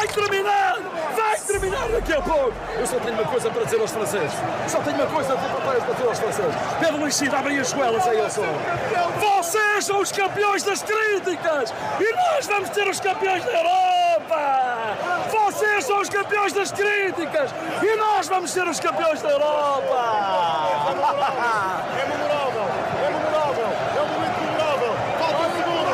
vai 0.00 0.08
terminar! 0.08 0.78
Vai 1.14 1.38
terminar 1.40 1.88
daqui 1.88 2.12
a 2.12 2.22
pouco! 2.22 2.52
Eu 2.78 2.86
só 2.86 2.98
tenho 3.00 3.14
uma 3.14 3.24
coisa 3.24 3.50
para 3.50 3.64
dizer 3.64 3.80
aos 3.80 3.90
franceses. 3.90 4.32
Só 4.66 4.78
tenho 4.80 4.96
uma 4.96 5.06
coisa 5.06 5.36
para 5.36 5.94
dizer 5.94 6.08
aos 6.08 6.18
franceses. 6.18 6.54
Pedro 6.78 7.12
Cid, 7.12 7.34
abrem 7.34 7.58
as 7.58 7.72
goelas 7.72 8.06
aí 8.06 8.20
ao 8.20 8.30
som. 8.30 8.46
Vocês 9.20 9.84
são 9.84 10.00
os 10.00 10.10
campeões 10.12 10.62
das 10.62 10.82
críticas! 10.82 11.74
E 12.00 12.12
nós 12.14 12.46
vamos 12.46 12.70
ser 12.70 12.88
os 12.88 13.00
campeões 13.00 13.44
da 13.44 13.52
Europa! 13.52 14.96
Vocês 15.30 15.84
são 15.84 16.00
os 16.00 16.08
campeões 16.08 16.52
das 16.52 16.72
críticas! 16.72 17.50
E 17.82 17.96
nós 17.96 18.28
vamos 18.28 18.50
ser 18.50 18.66
os 18.66 18.80
campeões 18.80 19.20
da 19.20 19.30
Europa! 19.30 20.00
É 22.00 22.06
memorável! 22.06 22.64
É 23.04 23.10
memorável! 23.10 23.68
É 23.96 24.00
um 24.00 24.06
momento 24.08 24.40
memorável! 24.40 24.92
Falta 25.18 25.40
um 25.46 25.50
segundo! 25.56 25.90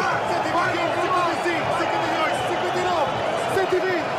121, 0.47 0.87
55, 1.03 1.79
58, 1.79 2.37
59, 2.49 3.27
120, 3.55 3.97
120! 3.97 4.17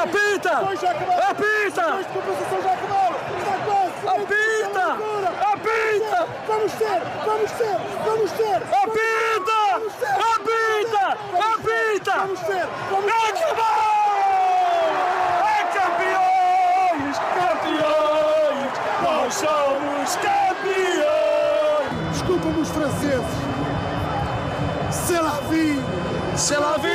Apita! 0.00 0.54
Dois 0.64 0.80
já 0.80 0.90
acabaram! 0.90 1.30
Apita! 1.30 1.82
Dois 1.90 2.06
de 2.06 2.12
compensação 2.12 2.62
já 2.62 2.72
acabaram! 2.72 3.16
Está 3.38 3.54
quase! 3.64 4.08
Apita! 4.08 4.80
É 4.80 4.84
loucura! 4.86 5.30
Apita! 5.52 6.20
Vamos 6.80 6.88
ter! 6.88 7.02
Vamos 7.26 7.52
ter! 7.52 7.76
Vamos 8.06 8.32
ter! 8.32 8.56
Apita! 8.56 9.60
Apita! 10.32 11.06
Apita! 11.52 12.16
Vamos 12.20 12.40
ter! 12.40 12.66
Vamos 12.90 13.04
ter! 13.04 13.20
Acabou! 13.28 13.64
É 15.44 15.60
campeões! 15.74 17.14
Campeões! 17.36 18.72
Nós 19.02 19.34
somos 19.34 20.16
campeões! 20.16 21.90
Desculpa-me 22.12 22.60
os 22.62 22.70
franceses! 22.70 23.36
C'est 24.90 25.20
la 25.20 25.38
vie! 25.50 25.82
C'est 26.36 26.58
la 26.58 26.78
vie, 26.78 26.89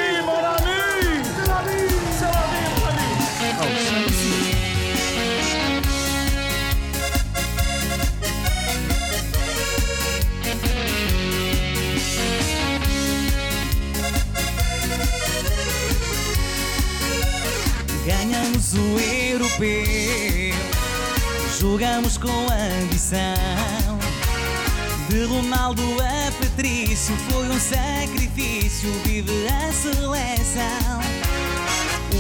europeu, 19.66 20.54
jogamos 21.60 22.18
com 22.18 22.48
ambição. 22.84 23.20
De 25.10 25.26
Ronaldo 25.26 25.82
a 26.02 26.32
Patrício 26.32 27.16
foi 27.30 27.48
um 27.48 27.60
sacrifício, 27.60 28.91
vive 29.04 29.48
a 29.48 29.71
seleção. 29.71 31.02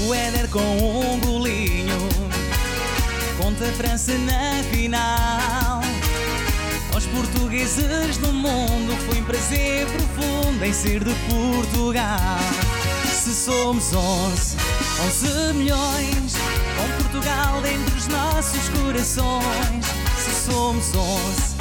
O 0.07 0.13
Éder 0.13 0.49
com 0.49 0.59
um 0.59 1.19
golinho, 1.19 2.09
contra 3.41 3.69
a 3.69 3.73
França 3.73 4.13
na 4.19 4.63
final. 4.71 5.81
Aos 6.93 7.05
portugueses 7.07 8.17
do 8.17 8.31
mundo 8.31 8.95
foi 9.07 9.19
um 9.19 9.23
prazer 9.23 9.87
profundo 9.87 10.63
em 10.63 10.73
ser 10.73 11.03
de 11.03 11.13
Portugal. 11.29 12.39
Se 13.11 13.33
somos 13.33 13.91
11, 13.93 14.55
11 15.07 15.53
milhões, 15.55 16.35
Portugal 17.15 17.61
dentro 17.61 17.95
dos 17.95 18.07
nossos 18.07 18.69
corações. 18.69 19.85
Se 20.17 20.45
somos 20.45 20.93
11, 20.93 21.55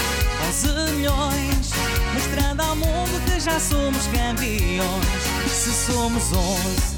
11 0.49 0.93
milhões, 0.97 1.71
mostrando 2.13 2.61
ao 2.61 2.77
mundo 2.77 3.25
que 3.25 3.39
já 3.39 3.61
somos 3.61 4.07
campeões. 4.09 5.23
Se 5.49 5.71
somos 5.87 6.33
11, 6.33 6.97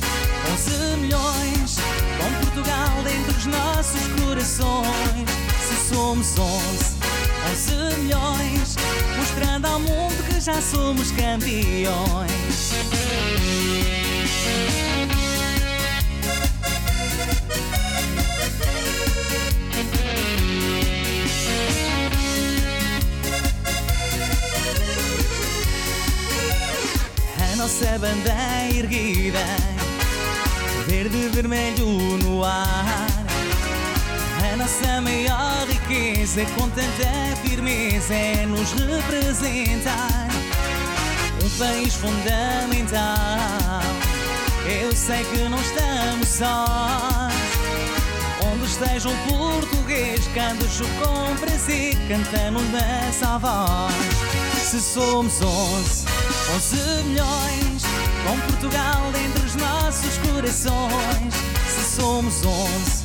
11 0.54 0.96
milhões, 0.96 1.76
com 2.18 2.46
Portugal 2.46 3.02
dentro 3.04 3.32
dos 3.34 3.46
nossos 3.46 4.06
corações. 4.24 5.28
Se 5.60 5.94
somos 5.94 6.38
11, 6.38 6.96
11 7.52 8.00
milhões, 8.00 8.76
mostrando 9.18 9.66
ao 9.66 9.80
mundo 9.80 10.24
que 10.28 10.40
já 10.40 10.60
somos 10.62 11.10
campeões. 11.12 12.45
Nossa 27.66 27.98
bandeira 27.98 28.78
erguida, 28.78 29.44
verde 30.86 31.16
e 31.16 31.28
vermelho 31.30 32.16
no 32.22 32.44
ar. 32.44 33.08
A 34.40 34.56
nossa 34.56 35.00
maior 35.00 35.66
riqueza, 35.66 36.44
com 36.54 36.68
tanta 36.68 37.36
firmeza, 37.42 38.14
é 38.14 38.46
nos 38.46 38.70
representar. 38.70 40.28
Um 41.44 41.58
país 41.58 41.94
fundamental. 41.94 43.02
Eu 44.64 44.92
sei 44.92 45.24
que 45.24 45.48
não 45.48 45.58
estamos 45.58 46.28
sós. 46.28 47.34
Onde 48.46 48.64
esteja 48.64 49.08
um 49.08 49.16
português, 49.26 50.20
canto 50.28 50.64
com 51.00 51.34
prazer, 51.34 51.96
cantamos 52.06 52.62
nessa 52.70 53.38
voz. 53.38 54.15
Se 54.76 54.82
somos 54.82 55.40
11, 55.40 56.04
11 56.54 56.76
milhões, 57.04 57.82
com 58.26 58.38
Portugal 58.40 59.10
dentro 59.10 59.40
dos 59.40 59.54
nossos 59.54 60.18
corações. 60.18 61.32
Se 61.66 61.96
somos 61.96 62.44
11, 62.44 63.04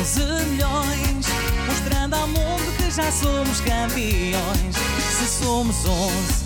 11 0.00 0.20
milhões, 0.48 1.26
mostrando 1.66 2.14
ao 2.14 2.28
mundo 2.28 2.76
que 2.76 2.88
já 2.88 3.10
somos 3.10 3.60
campeões. 3.62 4.76
Se 5.18 5.26
somos 5.26 5.84
11, 5.84 6.44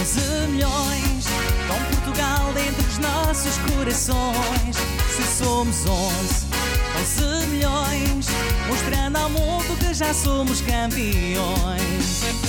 11 0.00 0.20
milhões, 0.48 1.24
com 1.68 1.94
Portugal 1.94 2.52
dentro 2.54 2.82
dos 2.82 2.98
nossos 2.98 3.56
corações. 3.72 4.76
Se 5.14 5.38
somos 5.38 5.86
11, 5.86 6.46
11 7.02 7.46
milhões, 7.46 8.26
mostrando 8.66 9.16
ao 9.16 9.30
mundo 9.30 9.78
que 9.78 9.94
já 9.94 10.12
somos 10.12 10.60
campeões. 10.62 12.47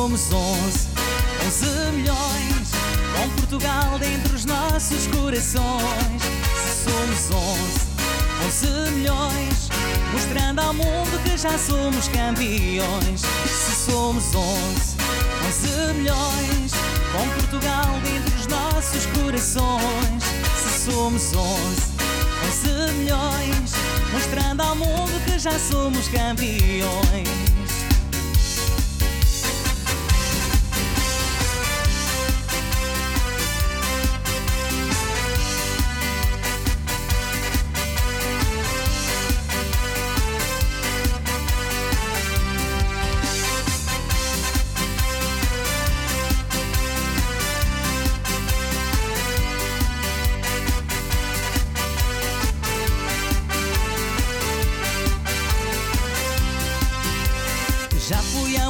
Somos 0.00 0.32
11, 0.32 0.88
11 1.46 1.92
milhões, 1.92 2.70
com 3.14 3.28
Portugal 3.36 3.98
dentro 3.98 4.32
dos 4.32 4.46
nossos 4.46 5.06
corações. 5.08 6.22
Se 6.56 6.84
somos 6.84 7.30
11, 8.46 8.86
11 8.86 8.90
milhões, 8.92 9.68
mostrando 10.14 10.58
ao 10.60 10.72
mundo 10.72 11.22
que 11.22 11.36
já 11.36 11.58
somos 11.58 12.08
campeões. 12.08 13.20
Se 13.44 13.90
somos 13.90 14.24
11, 14.34 14.96
11 15.48 15.94
milhões, 15.98 16.72
com 17.12 17.28
Portugal 17.38 18.00
dentro 18.02 18.30
dos 18.30 18.46
nossos 18.46 19.04
corações. 19.04 20.24
Se 20.56 20.90
somos 20.90 21.24
11, 21.34 21.82
11 22.48 22.92
milhões, 22.94 23.72
mostrando 24.14 24.62
ao 24.62 24.76
mundo 24.76 25.24
que 25.26 25.38
já 25.38 25.58
somos 25.58 26.08
campeões. 26.08 27.49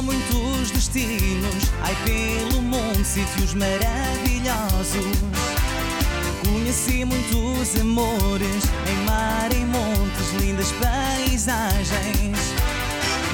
muitos 0.01 0.71
destinos, 0.71 1.71
ai 1.81 1.95
pelo 2.05 2.61
mundo, 2.61 3.03
sítios 3.03 3.53
maravilhosos. 3.53 5.17
Conheci 6.43 7.05
muitos 7.05 7.79
amores, 7.79 8.63
em 8.89 9.05
mar 9.05 9.51
e 9.53 9.65
montes, 9.65 10.33
lindas 10.39 10.71
paisagens. 10.73 12.37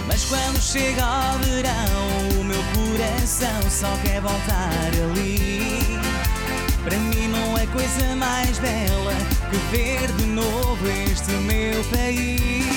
Mas 0.07 0.25
quando 0.25 0.61
chega 0.61 1.03
o 1.03 1.39
verão, 1.39 2.39
o 2.39 2.43
meu 2.43 2.63
coração 2.73 3.69
só 3.69 3.95
quer 4.03 4.21
voltar 4.21 4.91
ali. 5.11 5.99
Para 6.83 6.97
mim 6.97 7.27
não 7.27 7.57
é 7.57 7.65
coisa 7.67 8.15
mais 8.15 8.57
bela 8.59 9.13
que 9.49 9.57
ver 9.75 10.11
de 10.13 10.25
novo 10.25 10.87
este 11.11 11.31
meu 11.31 11.83
país. 11.85 12.67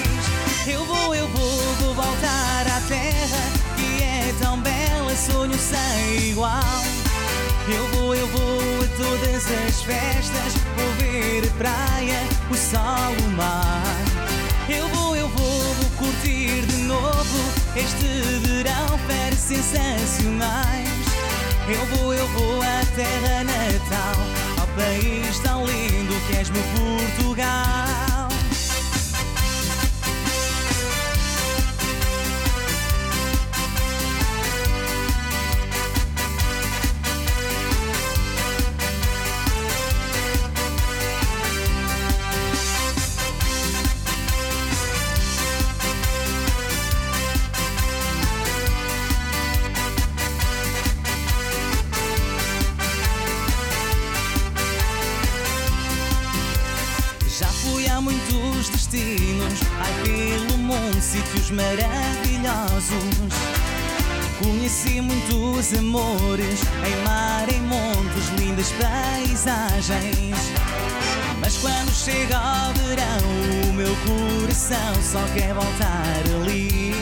Eu 0.66 0.84
vou, 0.84 1.14
eu 1.14 1.28
vou, 1.28 1.74
vou 1.80 1.94
voltar 1.94 2.66
à 2.66 2.80
terra 2.88 3.59
é 4.40 4.42
tão 4.42 4.58
bela, 4.60 5.14
sonho 5.16 5.58
sem 5.58 6.30
igual. 6.30 6.62
Eu 7.68 7.86
vou, 7.88 8.14
eu 8.14 8.26
vou 8.28 8.58
a 8.82 8.96
todas 8.96 9.44
as 9.44 9.82
festas, 9.82 10.54
vou 10.76 10.90
ver 10.94 11.44
a 11.46 11.50
praia, 11.58 12.20
o 12.50 12.56
sol, 12.56 13.12
o 13.26 13.30
mar. 13.36 13.94
Eu 14.66 14.88
vou, 14.88 15.14
eu 15.14 15.28
vou, 15.28 15.74
vou 15.74 15.90
curtir 15.98 16.64
de 16.66 16.76
novo 16.84 17.38
este 17.76 18.06
verão, 18.46 18.98
férias 19.06 19.40
sensacionais. 19.40 20.88
Eu 21.68 21.84
vou, 21.96 22.14
eu 22.14 22.26
vou 22.28 22.62
à 22.62 22.84
terra 22.96 23.44
natal, 23.44 24.16
ao 24.58 24.66
país 24.68 25.38
tão 25.40 25.66
lindo 25.66 26.14
que 26.26 26.36
és 26.36 26.48
meu 26.48 26.62
Portugal. 26.62 28.09
Maravilhosos. 61.50 63.34
Conheci 64.38 65.00
muitos 65.00 65.72
amores, 65.78 66.60
em 66.86 67.04
mar, 67.04 67.48
em 67.52 67.60
montes, 67.62 68.28
lindas 68.38 68.72
paisagens. 68.72 70.36
Mas 71.40 71.56
quando 71.58 71.92
chega 71.92 72.38
o 72.38 72.72
verão, 72.74 73.68
o 73.68 73.72
meu 73.74 73.94
coração 74.06 74.94
só 75.02 75.22
quer 75.34 75.52
voltar 75.54 76.22
ali. 76.40 76.94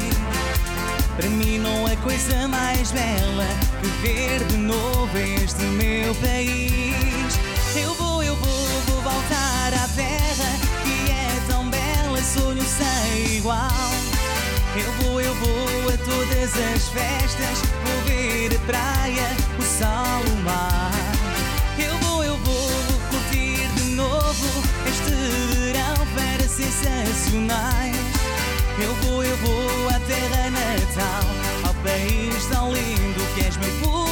Para 1.16 1.28
mim 1.28 1.58
não 1.58 1.86
há 1.86 1.96
coisa 1.96 2.46
mais 2.48 2.92
bela 2.92 3.46
que 3.80 3.88
ver 4.02 4.44
de 4.44 4.56
novo 4.56 5.18
este 5.18 5.62
meu 5.62 6.14
país. 6.16 7.38
Eu 7.76 7.92
vou, 7.94 8.22
eu 8.22 8.36
vou, 8.36 8.66
vou 8.86 9.02
voltar 9.02 9.74
à 9.74 9.88
terra 9.96 10.58
que 10.84 11.10
é 11.10 11.40
tão 11.48 11.68
bela, 11.68 12.22
sonho 12.22 12.62
sem. 12.62 13.07
Eu 14.78 14.92
vou, 14.92 15.20
eu 15.20 15.34
vou 15.34 15.88
a 15.92 15.96
todas 16.04 16.52
as 16.54 16.88
festas, 16.88 17.62
vou 17.84 18.02
ver 18.06 18.54
a 18.54 18.58
praia, 18.60 19.36
o 19.58 19.62
sol, 19.62 20.22
o 20.32 20.36
mar. 20.44 20.92
Eu 21.76 21.98
vou, 21.98 22.22
eu 22.22 22.36
vou, 22.36 22.70
curtir 23.10 23.66
de 23.74 23.90
novo 23.96 24.46
este 24.86 25.10
verão, 25.10 26.06
férias 26.14 26.52
sensacionais. 26.52 27.96
Eu 28.80 28.94
vou, 28.94 29.24
eu 29.24 29.36
vou 29.38 29.88
à 29.88 29.98
terra 30.06 30.48
natal, 30.50 31.24
ao 31.66 31.74
país 31.82 32.46
tão 32.46 32.72
lindo 32.72 33.34
que 33.34 33.46
és 33.46 33.56
meu 33.56 33.70
Portugal. 33.80 34.07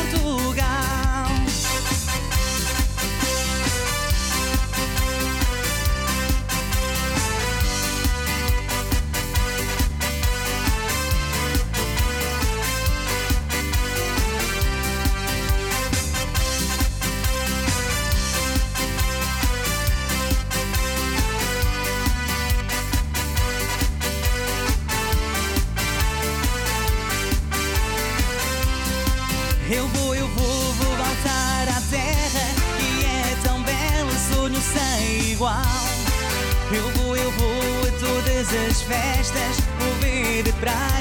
Ver 40.61 40.96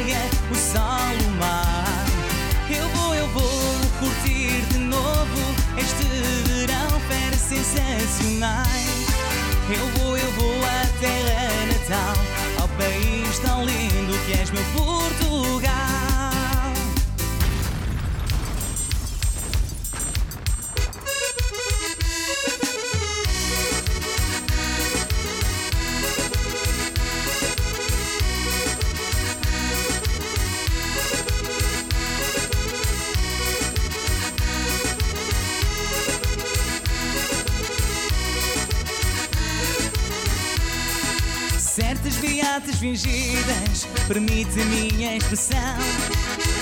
fingidas, 42.85 43.87
permite 44.07 44.61
a 44.61 44.65
minha 44.65 45.17
expressão. 45.17 45.57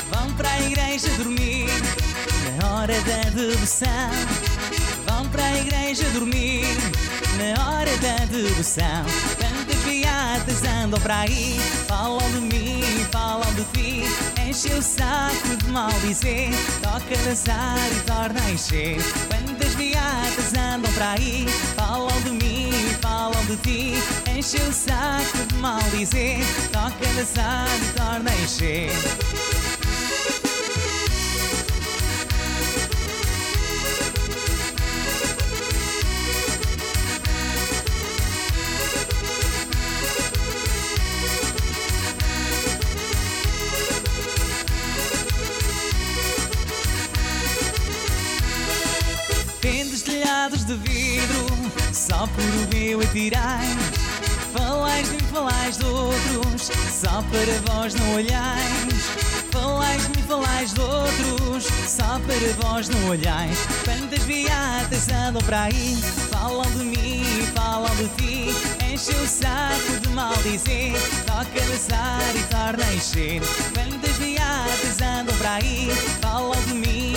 Vão 0.09 0.33
para 0.35 0.49
a 0.49 0.61
igreja 0.61 1.09
dormir 1.17 1.67
na 2.57 2.69
hora 2.69 2.93
da 3.01 3.29
devoção. 3.29 4.09
Vão 5.05 5.27
para 5.29 5.43
a 5.43 5.57
igreja 5.59 6.05
dormir 6.13 6.65
na 7.37 7.67
hora 7.67 7.97
da 7.97 8.25
devoção. 8.25 9.03
Tantas 9.37 9.77
beatas 9.83 10.63
andam 10.63 10.99
para 11.01 11.19
aí, 11.19 11.59
falam 11.87 12.31
de 12.31 12.39
mim, 12.39 12.83
falam 13.11 13.53
de 13.55 13.65
ti. 13.73 14.03
Enche 14.47 14.73
o 14.73 14.81
saco 14.81 15.57
de 15.57 15.69
mal 15.71 15.91
dizer, 16.05 16.51
toca 16.81 17.17
dançar 17.25 17.77
e 17.91 17.99
torna 18.01 18.39
a 18.39 18.51
encher. 18.51 18.97
Quantas 19.27 19.75
beatas 19.75 20.53
andam 20.53 20.91
para 20.93 21.11
aí, 21.11 21.45
de 23.45 23.57
ti. 23.57 23.93
Enche 24.29 24.57
o 24.57 24.73
saco 24.73 25.45
de 25.47 25.55
mal 25.55 25.81
dizer, 25.91 26.39
toca 26.71 27.13
dançar 27.15 27.67
e 27.81 27.97
torna 27.97 28.31
encher. 28.35 28.91
Telhados 50.03 50.65
de 50.65 50.75
vidro 50.75 51.62
Só 52.05 52.27
por 52.27 52.43
o 52.43 52.75
meu 52.75 52.99
atirais 52.99 53.77
Falais 54.51 55.07
de 55.07 55.13
mim, 55.13 55.27
falais 55.31 55.77
de 55.77 55.85
outros 55.85 56.69
Só 56.91 57.23
para 57.31 57.73
vós 57.73 57.95
não 57.95 58.15
olhais 58.15 59.05
Falais 59.51 60.01
de 60.01 60.09
mim, 60.09 60.27
falais 60.27 60.73
de 60.73 60.81
outros 60.81 61.63
Só 61.87 62.19
para 62.19 62.67
vós 62.67 62.89
não 62.89 63.07
olhais 63.07 63.57
Quantas 63.85 64.21
viadas 64.25 65.07
andam 65.07 65.41
para 65.43 65.63
aí 65.63 65.95
Falam 66.29 66.69
de 66.71 66.83
mim, 66.83 67.23
falam 67.55 67.95
de 67.95 68.09
ti. 68.17 68.47
Enche 68.85 69.11
o 69.11 69.25
saco 69.25 69.97
de 70.01 70.09
mal 70.09 70.35
dizer 70.43 70.91
Toca 71.25 71.65
dançar 71.65 72.35
e 72.35 72.43
torna 72.53 72.83
a 72.85 72.95
encher. 72.95 73.41
Quantas 73.73 74.17
viadas 74.17 75.01
andam 75.01 75.33
para 75.37 75.53
aí 75.53 75.89
Falam 76.21 76.61
de 76.65 76.73
mim, 76.73 77.12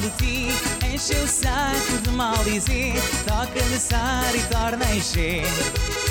de 0.00 0.10
ti 0.10 0.48
Enche 0.92 1.14
o 1.14 1.26
saco 1.26 1.98
de 2.02 2.10
mal 2.10 2.36
dizer 2.44 2.94
Toca 3.26 3.62
dançar 3.70 4.34
e 4.34 4.42
torna 4.52 4.84
a 4.84 4.96
encher 4.96 6.03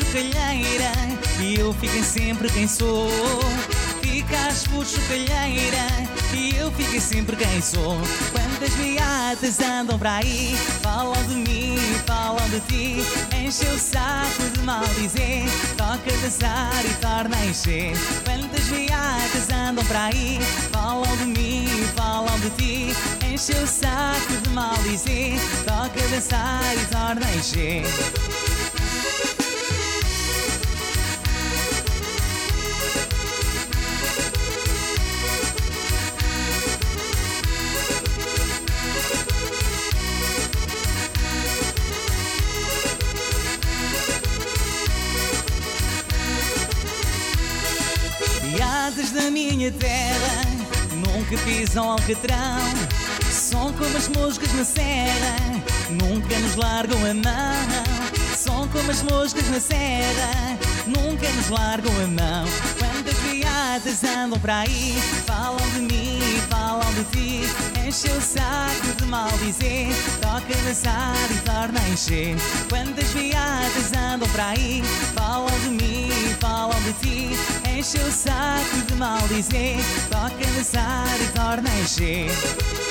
Chocalheira 0.00 0.92
e 1.40 1.56
eu 1.60 1.74
fiquei 1.74 2.02
sempre 2.02 2.48
quem 2.50 2.66
sou. 2.66 3.08
Ficas 4.00 4.66
por 4.66 4.84
chocalheira 4.86 5.86
e 6.32 6.56
eu 6.56 6.72
fiquei 6.72 7.00
sempre 7.00 7.36
quem 7.36 7.60
sou. 7.60 7.98
Quantas 8.32 8.74
viadas 8.76 9.60
andam 9.60 9.98
para 9.98 10.16
aí, 10.16 10.56
falam 10.82 11.22
de 11.26 11.34
mim, 11.34 11.76
falam 12.06 12.48
de 12.48 12.60
ti. 12.60 13.04
Enche 13.36 13.66
o 13.66 13.78
saco 13.78 14.42
de 14.54 14.60
mal 14.62 14.82
dizer, 14.98 15.44
toca 15.76 16.16
dançar 16.22 16.84
e 16.84 16.94
torna 16.94 17.36
a 17.36 17.46
encher. 17.46 17.92
Quantas 18.24 18.64
viadas 18.68 19.50
andam 19.50 19.84
para 19.84 20.06
aí, 20.06 20.40
falam 20.72 21.16
de 21.18 21.26
mim, 21.26 21.68
falam 21.94 22.40
de 22.40 22.50
ti. 22.50 22.96
Enche 23.30 23.52
o 23.52 23.66
saco 23.66 24.32
de 24.42 24.48
mal 24.48 24.76
dizer, 24.82 25.38
toca 25.66 26.08
dançar 26.08 26.74
e 26.74 26.86
torna 26.86 27.26
a 27.26 27.36
encher. 27.36 28.59
Da 49.14 49.28
minha 49.28 49.72
terra 49.72 50.42
nunca 50.94 51.36
pisam 51.44 51.90
alcatrão. 51.90 52.38
São 53.30 53.72
como 53.72 53.96
as 53.96 54.08
moscas 54.08 54.52
na 54.54 54.64
serra, 54.64 55.36
nunca 55.90 56.38
nos 56.38 56.54
largam 56.54 56.98
a 56.98 57.14
mão. 57.14 58.36
São 58.36 58.68
como 58.68 58.90
as 58.90 59.02
moscas 59.02 59.48
na 59.50 59.58
serra, 59.58 60.58
nunca 60.86 61.28
nos 61.28 61.48
largam 61.48 61.92
a 62.04 62.06
mão. 62.06 62.79
Viadas 63.40 64.04
andam 64.04 64.38
para 64.38 64.60
aí, 64.60 64.94
falam 65.24 65.66
de 65.70 65.80
mim, 65.80 66.20
falam 66.50 66.92
de 66.92 67.04
ti. 67.04 67.40
Enche 67.86 68.10
o 68.10 68.20
saco 68.20 68.94
de 68.98 69.06
mal 69.06 69.30
dizer, 69.38 69.88
toca 70.20 70.54
dançar 70.62 71.14
e 71.30 71.38
torna 71.38 71.80
a 71.80 71.88
encher. 71.88 72.36
Quantas 72.68 73.08
viadas 73.14 73.92
andam 73.94 74.28
para 74.28 74.48
aí, 74.48 74.82
falam 75.14 75.58
de 75.60 75.70
mim, 75.70 76.10
falam 76.38 76.78
de 76.82 76.92
ti. 76.92 77.30
Enche 77.74 77.98
o 78.00 78.12
saco 78.12 78.76
de 78.86 78.94
mal 78.96 79.26
dizer, 79.28 79.78
toca 80.10 80.52
dançar 80.54 81.18
e 81.18 81.26
torna 81.28 81.70
a 81.70 81.80
encher. 81.80 82.89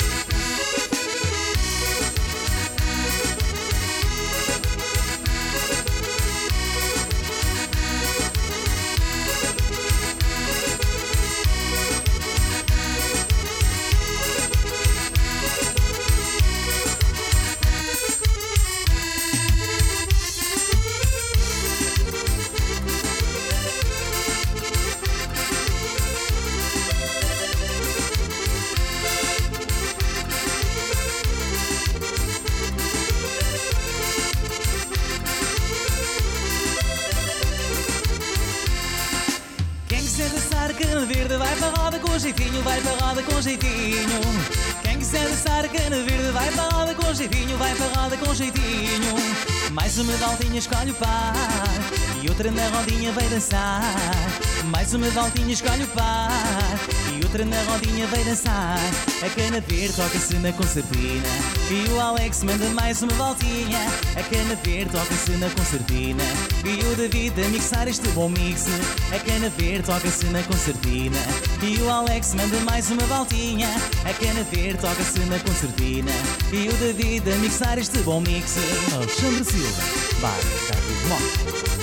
Jeitinho, 42.20 42.62
vai 42.64 42.82
para 42.82 42.92
a 42.92 43.08
roda 43.08 43.24
com 43.24 43.42
jeitinho. 43.42 44.22
Quem 44.84 44.98
quiser 44.98 45.28
dançar 45.28 45.68
cana 45.70 46.04
verde 46.04 46.32
vai 46.32 46.52
para 46.52 46.64
a 46.64 46.70
roda 46.70 46.96
com 46.96 47.14
jeitinho, 47.14 47.58
vai 47.58 47.74
para 47.76 47.86
a 47.86 48.04
roda 48.04 48.18
com 48.18 48.36
jeitinho. 48.36 49.16
Mais 49.72 49.98
uma 49.98 50.14
voltinha 50.14 50.60
escolhe 50.60 50.92
o 50.92 50.96
par 50.96 51.34
e 52.22 52.30
outra 52.30 52.52
na 52.52 52.68
rodinha 52.70 53.12
vai 53.12 53.28
dançar. 53.30 53.82
Mais 54.66 54.94
uma 54.94 55.10
voltinha 55.10 55.54
escolhe 55.54 55.84
o 55.84 55.88
par 55.88 56.30
e 57.14 57.24
outra 57.24 57.46
na 57.46 57.62
rodinha 57.64 58.08
vai 58.08 58.24
dançar. 58.24 58.78
A 59.24 59.30
cana 59.30 59.62
verde 59.62 59.94
toca-se 59.94 60.36
na 60.36 60.52
concertina 60.54 61.28
e 61.70 61.90
o 61.92 62.00
Alex 62.00 62.44
manda 62.44 62.66
mais 62.70 63.02
uma 63.02 63.14
voltinha. 63.14 63.80
A 64.16 64.24
cana 64.24 64.56
verde 64.64 64.92
toca-se 64.92 65.32
na 65.32 65.50
concertina 65.50 66.24
e 66.66 66.86
o 66.86 66.96
David 66.96 67.42
a 67.42 67.50
mixar 67.50 67.88
este 67.88 68.08
bom 68.10 68.30
mix. 68.30 68.66
A 69.14 69.20
cana 69.20 69.50
verde 69.50 69.84
toca-se 69.84 70.26
na 70.26 70.44
concertina 70.44 71.18
e 71.62 71.78
o 71.82 71.90
Alex 71.90 72.34
manda 72.34 72.60
mais 72.62 72.90
uma 72.92 73.04
voltinha. 73.04 73.70
A 74.06 74.14
cana 74.14 74.44
verde 74.52 74.80
toca-se 74.80 75.20
na 75.22 75.40
concertina 75.40 76.12
e 76.52 76.68
o 76.68 76.74
David 76.74 77.32
a 77.32 77.36
mixar 77.38 77.78
este 77.78 78.00
bom 78.00 78.22
mix. 78.22 78.56
Alexandre 78.94 79.44
Silva, 79.44 79.84
vai, 80.20 80.40
Carlos 80.68 81.04
Mota. 81.08 81.79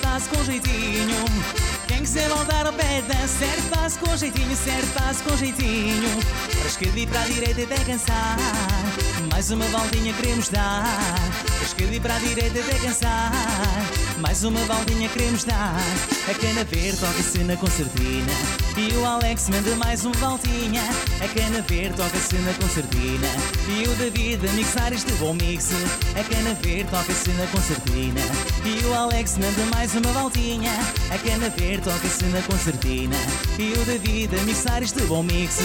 Passo 0.00 0.28
com 0.30 0.44
jeitinho. 0.44 1.24
Quem 1.86 2.00
quiser 2.00 2.28
voltar 2.28 2.66
ao 2.66 2.72
pé 2.72 3.02
da 3.02 3.26
certo 3.26 3.68
passo 3.70 3.98
com 3.98 4.16
jeitinho, 4.16 4.56
certo 4.56 4.86
passo 4.94 5.22
com 5.24 5.36
jeitinho. 5.36 6.08
Para 6.58 6.68
esquerda 6.68 6.98
e 6.98 7.06
para 7.06 7.22
a 7.22 7.26
direita 7.26 7.62
até 7.62 7.84
cansar. 7.84 8.36
Mais 9.30 9.50
uma 9.50 9.64
voltinha 9.66 10.12
queremos 10.14 10.48
dar. 10.48 10.84
Esquerda 11.84 11.96
e 11.96 12.00
para 12.00 12.16
a 12.16 12.18
direita 12.18 12.60
até 12.60 12.78
cansar. 12.78 13.32
Mais 14.18 14.42
uma 14.42 14.60
voltinha 14.60 15.08
queremos 15.08 15.44
dar. 15.44 15.76
A 16.28 16.34
cana 16.34 16.64
verde 16.64 16.96
toca-se 16.96 17.38
na 17.38 17.56
concertina. 17.56 18.32
E 18.76 18.92
o 18.94 19.04
Alex 19.04 19.50
manda 19.50 19.76
mais 19.76 20.04
uma 20.04 20.14
voltinha. 20.14 20.82
A 21.20 21.28
cana 21.28 21.62
verde 21.62 21.94
toca-se 21.96 22.36
na 22.36 22.54
concertina. 22.54 23.28
E 23.68 23.88
o 23.88 23.94
David 23.96 24.48
a 24.48 24.52
mixar 24.52 24.92
este 24.92 25.12
bom 25.12 25.34
mix. 25.34 25.70
A 26.18 26.24
cana 26.24 26.54
verde 26.54 26.90
toca-se 26.90 27.30
na 27.30 27.46
concertina. 27.48 28.20
E 28.64 28.84
o 28.86 28.94
Alex 28.94 29.36
manda 29.38 29.76
mais 29.76 29.94
uma 29.94 30.12
voltinha. 30.12 30.72
A 31.10 31.18
cana 31.18 31.50
verde 31.50 31.82
toca-se 31.82 32.24
na 32.26 32.40
concertina. 32.42 33.16
E 33.58 33.72
o 33.72 33.84
David 33.84 34.34
a 34.36 34.42
mixar 34.44 34.82
este 34.82 35.02
bom 35.02 35.22
mix. 35.22 35.58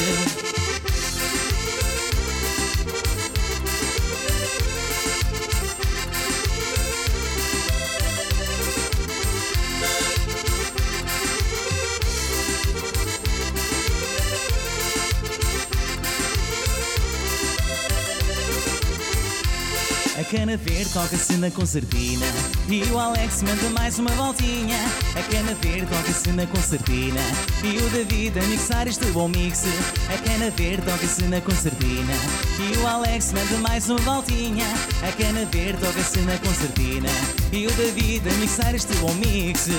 Verde 20.89 20.93
toca-se 20.93 21.34
na 21.38 21.51
concertina 21.51 22.25
E 22.67 22.84
o 22.91 23.00
Alex 23.00 23.43
manda 23.43 23.69
mais 23.69 23.98
uma 24.00 24.12
voltinha. 24.12 24.77
A 25.15 25.22
cana 25.24 25.53
verde 25.62 25.86
toca-se 25.88 26.29
na 26.31 26.46
concertina 26.48 27.22
E 27.63 27.77
o 27.77 27.89
David 27.89 28.39
a 28.39 28.43
mixar 28.43 28.88
este 28.88 29.05
bom 29.08 29.27
mix. 29.27 29.63
A 30.10 30.17
cana 30.17 30.51
verde 30.51 30.81
toca-se 30.84 31.24
na 31.24 31.41
concertina 31.41 32.13
E 32.60 32.77
o 32.77 32.88
Alex 32.88 33.34
manda 33.34 33.58
mais 33.58 33.89
uma 33.89 34.00
voltinha. 34.00 34.65
A 35.08 35.12
cana 35.12 35.46
verde 35.46 35.79
toca-se 35.79 36.19
na 36.22 36.38
concertina 36.38 37.10
E 37.51 37.67
o 37.67 37.72
David 37.72 38.27
a 38.27 38.34
mixar 38.34 38.75
este 38.75 38.93
bom 38.96 39.13
mix 39.15 39.69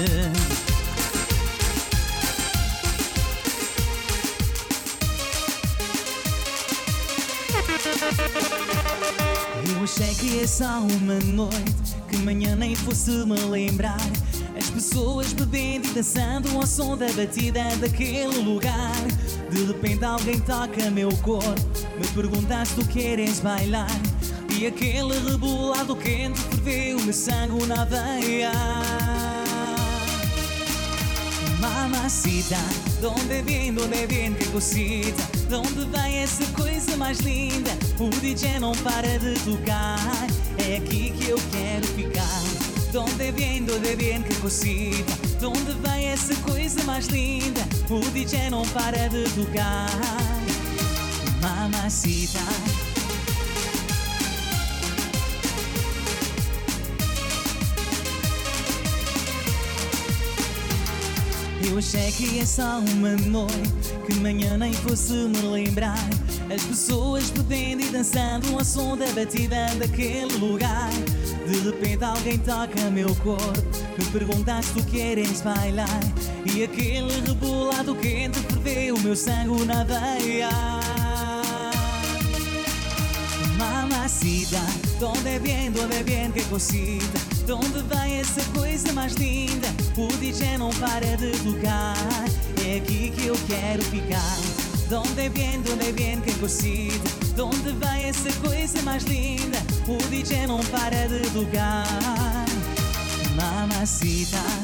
Achei 10.00 10.14
que 10.14 10.40
é 10.40 10.46
só 10.46 10.80
uma 10.80 11.18
noite 11.20 11.94
Que 12.08 12.16
manhã 12.18 12.56
nem 12.56 12.74
fosse 12.74 13.10
me 13.10 13.38
lembrar. 13.38 14.00
As 14.56 14.70
pessoas 14.70 15.34
bebendo 15.34 15.88
e 15.88 15.92
dançando 15.92 16.48
Ao 16.56 16.66
som 16.66 16.96
da 16.96 17.12
batida 17.12 17.64
daquele 17.78 18.38
lugar. 18.38 18.96
De 19.50 19.64
repente 19.64 20.02
alguém 20.02 20.40
toca 20.40 20.90
meu 20.90 21.10
corpo 21.18 21.52
Me 21.98 22.06
pergunta 22.14 22.64
se 22.64 22.76
tu 22.76 22.86
queres 22.86 23.40
bailar. 23.40 23.90
E 24.58 24.66
aquele 24.66 25.18
rebolado 25.28 25.94
quente 25.94 26.40
Ferveu-me 26.40 27.12
sangue 27.12 27.66
na 27.66 27.84
veia 27.84 28.52
Mama 31.60 31.88
Mamacita, 31.88 32.56
donde 33.02 33.42
vem, 33.42 33.74
donde 33.74 34.06
vem, 34.06 34.32
que 34.32 34.46
cosita 34.46 35.22
De 35.46 35.54
onde 35.56 35.84
vem 35.90 36.16
essa 36.20 36.44
coisa 36.52 36.69
mais 36.96 37.18
linda. 37.20 37.70
O 37.98 38.08
DJ 38.20 38.58
não 38.60 38.72
para 38.72 39.18
de 39.18 39.34
tocar. 39.40 39.98
É 40.58 40.76
aqui 40.76 41.10
que 41.10 41.28
eu 41.28 41.38
quero 41.50 41.86
ficar. 41.88 42.40
Donde 42.92 43.30
vem, 43.32 43.64
donde 43.64 43.94
vem, 43.94 44.20
que 44.20 44.34
cosita 44.40 45.12
De 45.38 45.46
onde 45.46 45.72
vem 45.74 46.06
essa 46.06 46.34
coisa 46.42 46.82
mais 46.82 47.06
linda? 47.06 47.60
O 47.88 48.00
DJ 48.10 48.50
não 48.50 48.62
para 48.68 49.08
de 49.08 49.24
tocar. 49.30 49.88
Mamacita. 51.40 52.40
Eu 61.68 61.78
achei 61.78 62.10
que 62.10 62.40
é 62.40 62.44
só 62.44 62.80
uma 62.80 63.16
noite 63.16 63.94
Que 64.06 64.14
manhã 64.14 64.56
nem 64.58 64.72
fosse 64.72 65.12
me 65.12 65.40
lembrar 65.42 66.08
As 66.52 66.64
pessoas 66.64 67.30
bebendo 67.30 67.80
e 67.82 67.88
dançando 67.90 68.52
Ao 68.58 68.64
som 68.64 68.96
da 68.96 69.06
batida 69.12 69.72
daquele 69.78 70.36
lugar. 70.36 70.90
De 71.46 71.60
repente 71.60 72.02
alguém 72.02 72.38
toca 72.38 72.90
meu 72.90 73.14
corpo 73.16 73.62
Me 73.96 74.04
pergunta 74.06 74.60
se 74.60 74.72
tu 74.72 74.84
queres 74.86 75.42
bailar. 75.42 76.00
E 76.52 76.64
aquele 76.64 77.20
rebolado 77.24 77.94
quente 77.94 78.40
Ferveu 78.40 78.96
o 78.96 79.00
meu 79.00 79.14
sangue 79.14 79.64
na 79.64 79.84
veia. 79.84 80.50
Mamacita, 83.56 84.58
donde 84.98 85.38
vem, 85.38 85.70
donde 85.70 86.02
vem, 86.02 86.32
que 86.32 86.42
cosita 86.44 87.18
De 87.44 87.52
onde 87.52 87.82
vem 87.82 88.18
essa 88.18 88.42
coisa 88.58 88.92
mais 88.92 89.12
linda? 89.14 89.68
O 89.96 90.08
DJ 90.16 90.58
não 90.58 90.70
para 90.70 91.16
de 91.16 91.30
tocar. 91.38 91.94
É 92.66 92.78
aqui 92.78 93.12
que 93.14 93.26
eu 93.26 93.36
quero 93.46 93.82
ficar 93.84 94.59
De 94.90 94.96
onde 94.96 95.28
vem, 95.28 95.62
donde 95.62 95.92
vem, 95.92 96.20
que 96.20 96.34
cosita. 96.40 97.08
De 97.36 97.40
onde 97.42 97.70
vem 97.74 98.08
essa 98.08 98.32
coisa 98.40 98.82
mais 98.82 99.04
linda 99.04 99.58
O 99.86 99.96
DJ 100.10 100.48
não 100.48 100.58
para 100.64 101.06
de 101.06 101.20
tocar 101.30 101.86
Mamacita 103.36 104.59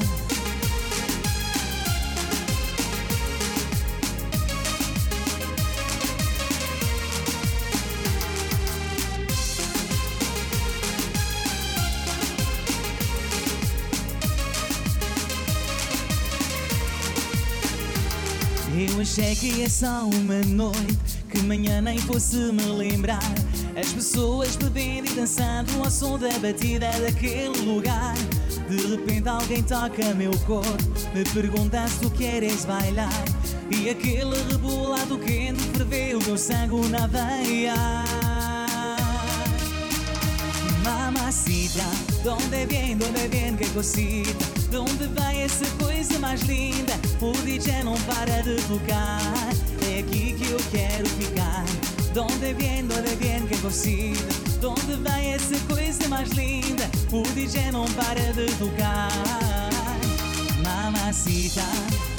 Achei 19.19 19.35
que 19.35 19.63
é 19.63 19.69
só 19.69 20.07
uma 20.13 20.43
noite 20.45 21.23
Que 21.31 21.41
manhã 21.41 21.81
nem 21.81 21.97
fosse 21.97 22.35
me 22.35 22.61
lembrar. 22.65 23.33
As 23.75 23.91
pessoas 23.91 24.55
bebendo 24.57 25.09
e 25.11 25.15
dançando 25.15 25.71
Ao 25.83 25.89
som 25.89 26.19
da 26.19 26.29
batida 26.37 26.91
daquele 27.01 27.57
lugar. 27.65 28.13
De 28.69 28.75
repente 28.75 29.27
alguém 29.27 29.63
toca 29.63 30.13
meu 30.13 30.37
corpo 30.41 30.77
Me 31.15 31.23
pergunta 31.33 31.87
se 31.87 31.99
tu 32.01 32.11
queres 32.11 32.63
bailar. 32.65 33.09
E 33.71 33.89
aquele 33.89 34.35
rebolado 34.51 35.17
quente 35.17 35.63
Ferveu 35.63 36.19
meu 36.23 36.37
sangue 36.37 36.87
na 36.89 37.07
veia. 37.07 37.73
Mamacita, 40.83 41.83
donde 42.23 42.67
vem, 42.67 42.95
donde 42.95 43.27
vem, 43.29 43.55
que 43.55 43.67
cosita 43.69 44.56
De 44.69 44.77
onde 44.77 45.07
vem 45.07 45.43
essa 45.43 45.65
coisa 45.81 46.19
mais 46.19 46.41
linda? 46.41 46.93
O 47.21 47.31
DJ 47.43 47.83
não 47.83 47.95
para 48.01 48.41
de 48.41 48.55
tocar. 48.63 49.21
É 49.89 49.99
aqui 49.99 50.33
que 50.33 50.49
eu 50.51 50.59
quero 50.71 51.07
ficar. 51.09 51.63
Donde 52.13 52.53
vem, 52.53 52.85
donde 52.85 53.15
vem, 53.15 53.45
que 53.45 53.57
cosita 53.57 54.25
De 54.59 54.65
onde 54.65 54.95
vem 54.95 55.33
essa 55.33 55.57
coisa 55.67 56.07
mais 56.09 56.29
linda? 56.31 56.89
O 57.11 57.21
DJ 57.33 57.71
não 57.71 57.85
para 57.85 58.33
de 58.33 58.45
tocar. 58.55 59.09
Mamacita 60.63 62.16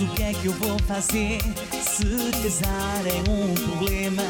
O 0.00 0.06
que 0.14 0.22
é 0.22 0.32
que 0.32 0.46
eu 0.46 0.52
vou 0.52 0.78
fazer? 0.86 1.40
Se 1.82 2.06
casar 2.42 3.02
é 3.06 3.30
um 3.30 3.52
problema 3.52 4.22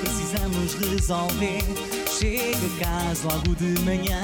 Precisamos 0.00 0.74
resolver 0.74 1.62
Chega 2.16 2.56
a 2.56 2.84
casa 2.84 3.26
logo 3.26 3.56
de 3.56 3.80
manhã 3.80 4.22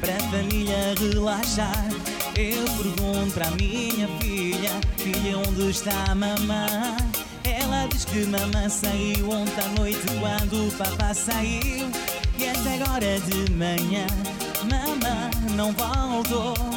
Para 0.00 0.14
a 0.14 0.30
família 0.30 0.94
relaxar 1.00 1.88
Eu 2.36 2.64
pergunto 2.64 3.42
a 3.42 3.50
minha 3.56 4.06
filha 4.20 4.70
Filha, 4.96 5.38
onde 5.38 5.68
está 5.68 6.12
a 6.12 6.14
mamã? 6.14 6.96
Ela 7.42 7.88
diz 7.88 8.04
que 8.04 8.24
mamã 8.26 8.68
saiu 8.68 9.28
ontem 9.28 9.64
à 9.64 9.80
noite 9.80 9.98
Quando 10.20 10.68
o 10.68 10.70
papá 10.72 11.12
saiu 11.12 11.90
E 12.38 12.48
até 12.48 12.74
agora 12.84 13.18
de 13.18 13.52
manhã 13.52 14.06
Mamã 14.70 15.28
não 15.56 15.72
voltou 15.72 16.75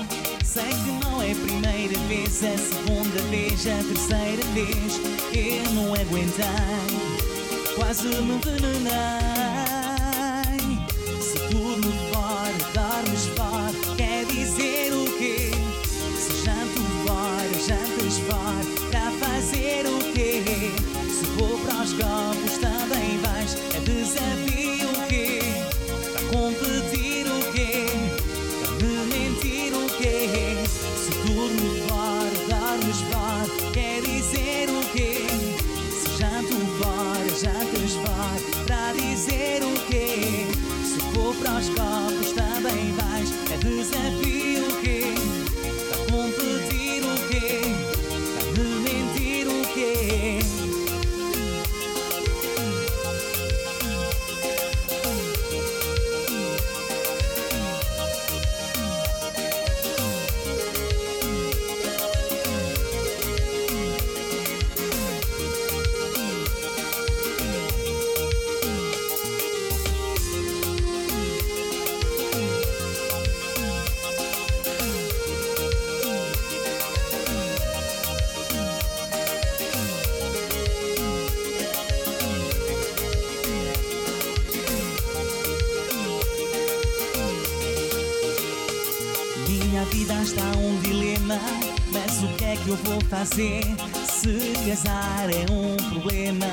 Sei 0.51 0.63
que 0.63 1.05
não 1.05 1.21
é 1.21 1.31
a 1.31 1.35
primeira 1.35 1.95
vez, 2.07 2.43
a 2.43 2.57
segunda 2.57 3.21
vez, 3.29 3.67
a 3.67 3.83
terceira 3.83 4.43
vez 4.55 4.99
Eu 5.31 5.71
não 5.73 5.93
aguentei, 5.93 6.43
quase 7.75 8.07
me 8.07 8.33
envenenei. 8.33 8.89
Se 11.21 11.37
tudo 11.51 11.98
vou 92.83 93.01
fazer? 93.09 93.63
Se 94.09 94.53
casar 94.67 95.29
é 95.29 95.45
um 95.51 95.75
problema, 95.91 96.47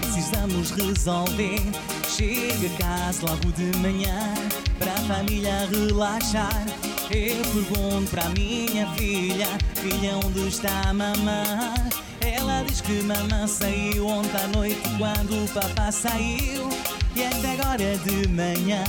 precisamos 0.00 0.70
resolver. 0.70 1.60
Chega 2.08 2.66
a 2.66 2.78
casa 2.78 3.26
logo 3.26 3.52
de 3.52 3.76
manhã, 3.78 4.34
para 4.78 4.92
a 4.92 5.16
família 5.16 5.68
relaxar. 5.70 6.66
Eu 7.10 7.42
pergunto 7.52 8.10
para 8.10 8.26
a 8.26 8.28
minha 8.30 8.86
filha, 8.94 9.46
filha, 9.74 10.16
onde 10.24 10.48
está 10.48 10.88
a 10.88 10.94
mamã? 10.94 11.74
Ela 12.20 12.62
diz 12.66 12.80
que 12.80 13.02
mamã 13.02 13.46
saiu 13.46 14.06
ontem 14.06 14.36
à 14.36 14.46
noite 14.48 14.80
quando 14.98 15.44
o 15.44 15.48
papá 15.48 15.90
saiu. 15.90 16.68
E 17.16 17.24
até 17.24 17.52
agora 17.60 17.98
de 17.98 18.28
manhã, 18.28 18.84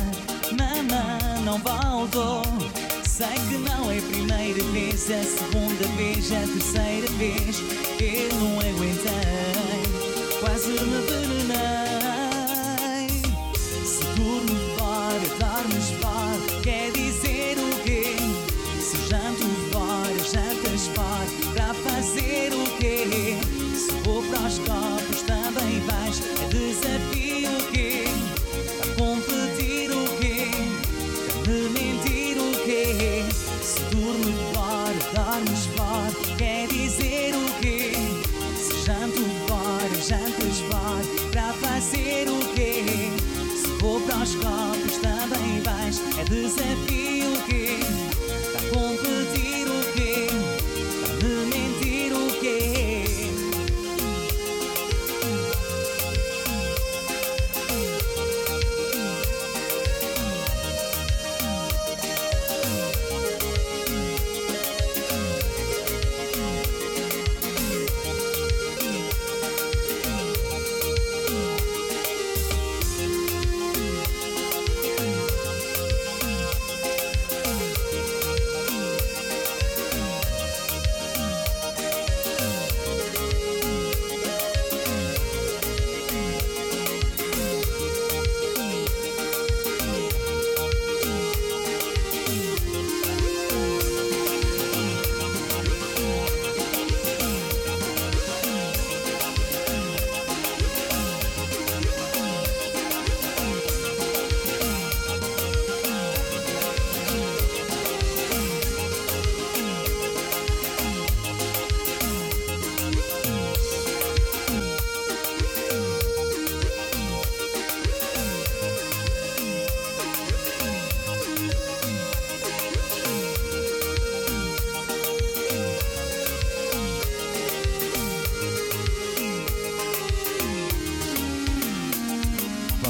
mamã 0.51 1.41
não 1.43 1.57
voltou. 1.57 2.43
Sei 3.11 3.27
que 3.49 3.57
não 3.57 3.91
é 3.91 3.97
a 3.97 4.01
primeira 4.01 4.63
vez, 4.71 5.11
a 5.11 5.21
segunda 5.21 5.85
vez, 5.97 6.31
a 6.31 6.47
terceira 6.47 7.07
vez. 7.17 7.61
Eu 7.99 8.35
não 8.39 8.57
aguentei, 8.57 10.39
quase 10.39 10.69
me 10.69 10.79
envenenei. 10.79 11.50
cause 46.31 46.55
that 46.55 46.77
feel 46.87 47.00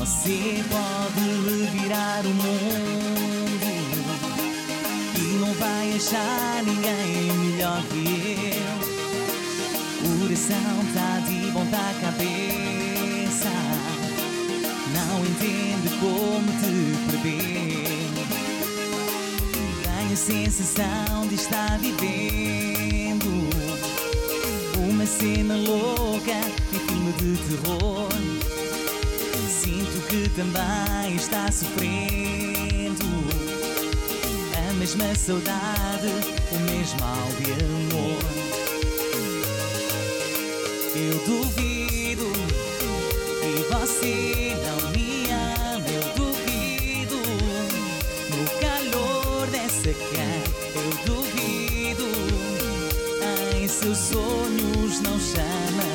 Você 0.02 0.64
pode 0.68 1.22
revirar 1.46 2.26
o 2.26 2.30
mundo 2.30 3.68
e 5.16 5.22
não 5.40 5.54
vai 5.54 5.94
achar 5.94 6.64
ninguém 6.64 7.32
melhor 7.38 7.84
que 7.84 8.56
eu. 8.58 8.80
O 10.10 10.20
coração 10.22 10.86
tá 10.96 11.20
de 11.20 11.52
ponta 11.52 11.94
cabeça, 12.02 13.52
não 14.92 15.24
entende 15.24 15.90
como 16.00 16.50
te 16.58 16.72
perder. 17.12 18.10
Tenho 19.84 20.14
a 20.14 20.16
sensação 20.16 21.28
de 21.30 21.36
estar 21.36 21.78
vivendo 21.78 23.30
uma 24.80 25.06
cena 25.06 25.56
louca 25.58 26.42
e 26.74 26.80
filme 26.90 27.12
de 27.14 27.38
terror. 27.38 28.41
Que 30.12 30.28
também 30.32 31.16
está 31.16 31.50
sofrendo 31.50 33.06
a 34.58 34.74
mesma 34.74 35.16
saudade, 35.16 36.10
o 36.52 36.60
mesmo 36.70 37.00
mal 37.00 37.30
de 37.40 37.54
amor. 37.64 38.20
Eu 40.94 41.18
duvido 41.26 42.30
que 43.40 43.52
você 43.74 44.58
não 44.66 44.92
me 44.92 45.32
ama, 45.32 45.88
eu 45.88 46.04
duvido. 46.18 47.16
No 48.32 48.44
calor 48.60 49.48
dessa 49.48 49.94
cama, 49.94 50.44
eu 50.76 50.92
duvido. 51.06 52.10
Em 53.56 53.66
seus 53.66 53.98
sonhos 53.98 55.00
não 55.04 55.18
chama 55.18 55.91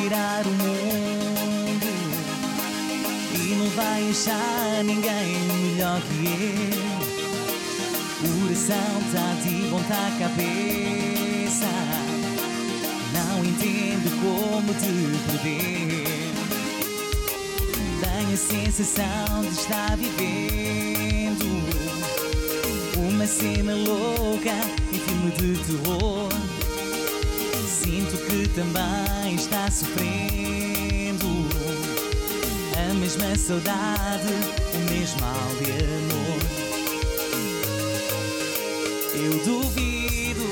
revirar 0.00 0.46
o 0.46 0.50
mundo 0.50 1.86
e 3.34 3.54
não 3.54 3.68
vai 3.70 4.10
achar 4.10 4.84
ninguém 4.84 5.38
melhor 5.62 6.00
que 6.00 6.26
eu. 6.26 7.00
O 8.22 8.40
coração 8.42 9.02
tá 9.12 9.34
de 9.42 9.68
ponta 9.68 10.02
cabeça, 10.18 11.70
não 13.12 13.44
entende 13.44 14.10
como 14.20 14.74
te 14.74 14.92
perder. 15.26 16.30
Tenho 18.00 18.32
a 18.32 18.36
sensação 18.36 19.42
de 19.42 19.48
estar 19.48 19.96
vivendo 19.96 21.46
uma 22.96 23.26
cena 23.26 23.74
louca 23.74 24.54
e 24.92 24.98
filme 24.98 25.30
de 25.32 25.58
terror. 25.64 26.49
Sinto 27.82 28.18
que 28.26 28.46
também 28.48 29.34
está 29.36 29.70
sofrendo 29.70 31.48
a 32.76 32.94
mesma 32.94 33.34
saudade, 33.36 34.34
o 34.74 34.78
mesmo 34.92 35.20
mal 35.22 35.48
de 35.62 35.72
amor. 35.72 36.40
eu 39.14 39.32
duvido. 39.44 40.48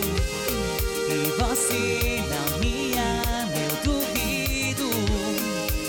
E 1.10 1.12
você 1.38 2.24
não 2.30 2.58
me 2.60 2.92
ama, 2.94 3.52
eu 3.56 3.76
duvido. 3.84 4.88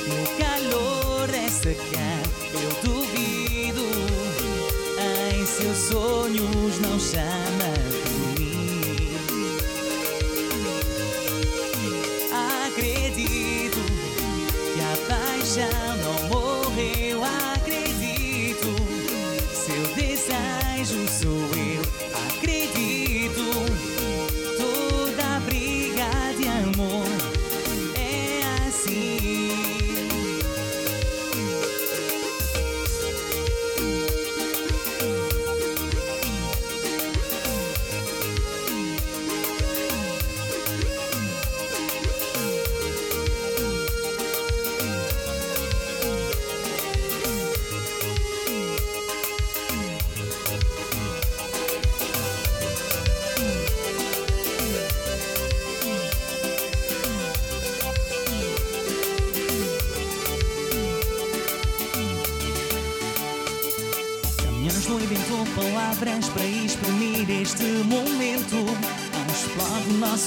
No 0.07 0.19
calor 0.37 1.27
dessa 1.27 1.73
cama, 1.73 2.33
eu 2.53 2.71
duvido. 2.83 3.87
Em 5.33 5.45
seus 5.45 5.77
sonhos 5.77 6.79
não 6.81 6.99
chama 6.99 7.98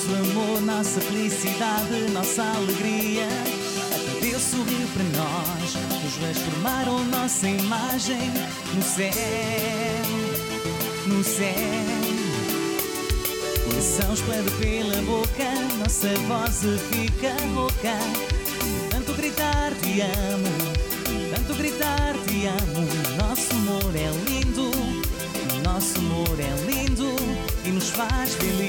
nosso 0.02 0.14
amor, 0.14 0.60
nossa 0.62 1.00
felicidade, 1.00 2.10
nossa 2.12 2.42
alegria. 2.42 3.24
Até 3.24 4.26
Deus 4.26 4.42
sorriu 4.42 4.88
para 4.94 5.04
nós, 5.04 5.76
os 6.06 6.16
dois 6.16 6.38
formaram 6.38 7.04
nossa 7.04 7.48
imagem 7.48 8.30
no 8.74 8.82
céu, 8.82 9.12
no 11.06 11.22
céu. 11.22 11.54
Coração 13.64 14.14
explode 14.14 14.50
pela 14.58 15.02
boca, 15.02 15.50
nossa 15.78 16.08
voz 16.26 16.62
fica 16.90 17.32
rouca. 17.54 17.96
Tanto 18.90 19.12
gritar 19.14 19.72
te 19.82 20.00
amo, 20.00 21.34
tanto 21.34 21.54
gritar 21.54 22.14
te 22.26 22.46
amo. 22.46 22.88
Nosso 23.18 23.52
amor 23.52 23.94
é 23.94 24.10
lindo, 24.28 24.70
nosso 25.64 25.98
amor 25.98 26.36
é 26.40 26.70
lindo 26.70 27.14
e 27.64 27.70
nos 27.70 27.90
faz 27.90 28.34
feliz. 28.34 28.62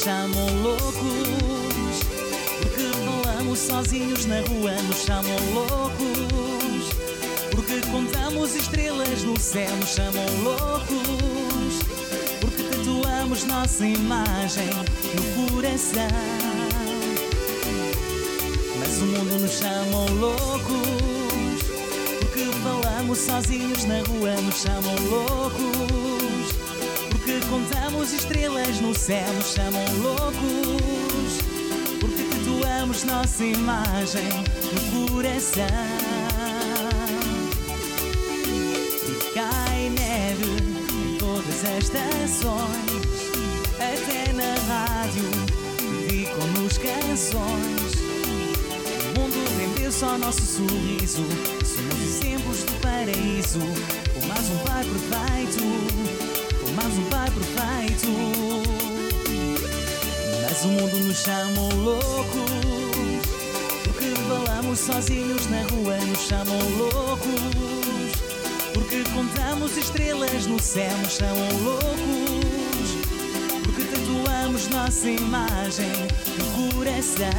Mundo 0.00 0.04
nos 0.04 0.04
chama 0.04 0.50
loucos, 0.62 2.00
porque 2.62 2.82
falamos 3.04 3.58
sozinhos 3.58 4.26
na 4.26 4.40
rua, 4.40 4.72
nos 4.82 5.04
chamam 5.04 5.36
loucos. 5.52 6.90
Porque 7.50 7.80
contamos 7.90 8.54
estrelas 8.54 9.22
no 9.24 9.38
céu, 9.38 9.68
nos 9.76 9.90
chamam 9.90 10.24
loucos. 10.42 11.80
Porque 12.40 12.62
tatuamos 12.62 13.44
nossa 13.44 13.86
imagem 13.86 14.70
no 15.14 15.52
coração. 15.52 16.08
Mas 18.78 19.02
o 19.02 19.06
mundo 19.06 19.38
nos 19.40 19.52
chama 19.52 20.10
loucos. 20.18 21.60
Porque 22.20 22.44
falamos 22.62 23.18
sozinhos 23.18 23.84
na 23.84 24.02
rua, 24.02 24.40
nos 24.40 24.62
chamam 24.62 24.94
loucos. 25.10 26.09
Porque 27.20 27.38
contamos 27.50 28.14
estrelas 28.14 28.80
no 28.80 28.94
céu, 28.94 29.30
nos 29.34 29.52
chamam 29.52 29.84
loucos. 29.98 31.38
Porque 32.00 32.22
tatuamos 32.24 33.04
nossa 33.04 33.44
imagem 33.44 34.28
no 34.94 35.10
coração. 35.10 35.64
E 39.06 39.34
cai 39.34 39.90
neve 39.90 40.46
em 40.94 41.18
todas 41.18 41.62
as 41.64 41.84
estações, 41.84 43.20
até 43.74 44.32
na 44.32 44.54
rádio 44.66 45.28
dedicam-nos 46.08 46.78
canções. 46.78 48.00
O 49.04 49.20
mundo 49.20 49.36
rendeu-se 49.58 50.04
ao 50.04 50.16
nosso 50.16 50.40
sorriso, 50.40 51.24
somos 51.64 52.00
exemplos 52.02 52.62
do 52.64 52.80
paraíso. 52.80 53.60
Por 54.14 54.26
mais 54.26 54.50
um 54.50 54.58
pai 54.58 54.84
perfeito, 54.84 55.89
mais 56.82 56.98
um 56.98 57.04
pai 57.04 57.30
perfeito. 57.30 58.06
Mas 60.42 60.64
o 60.64 60.68
mundo 60.68 60.96
nos 61.06 61.18
chama 61.18 61.74
loucos, 61.74 62.50
porque 63.84 64.14
falamos 64.28 64.78
sozinhos 64.78 65.46
na 65.48 65.62
rua, 65.62 65.96
nos 66.06 66.20
chamam 66.20 66.58
loucos. 66.78 67.40
Porque 68.72 69.04
contamos 69.14 69.76
estrelas 69.76 70.46
no 70.46 70.60
céu, 70.60 70.96
nos 70.98 71.12
chamam 71.12 71.48
loucos. 71.62 71.90
Porque 73.64 73.84
tatuamos 73.84 74.68
nossa 74.68 75.08
imagem 75.08 75.92
no 76.38 76.74
coração. 76.74 77.30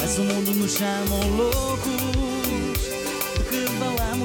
Mas 0.00 0.18
o 0.18 0.22
mundo 0.24 0.54
nos 0.54 0.72
chama 0.72 1.16
loucos. 1.36 2.21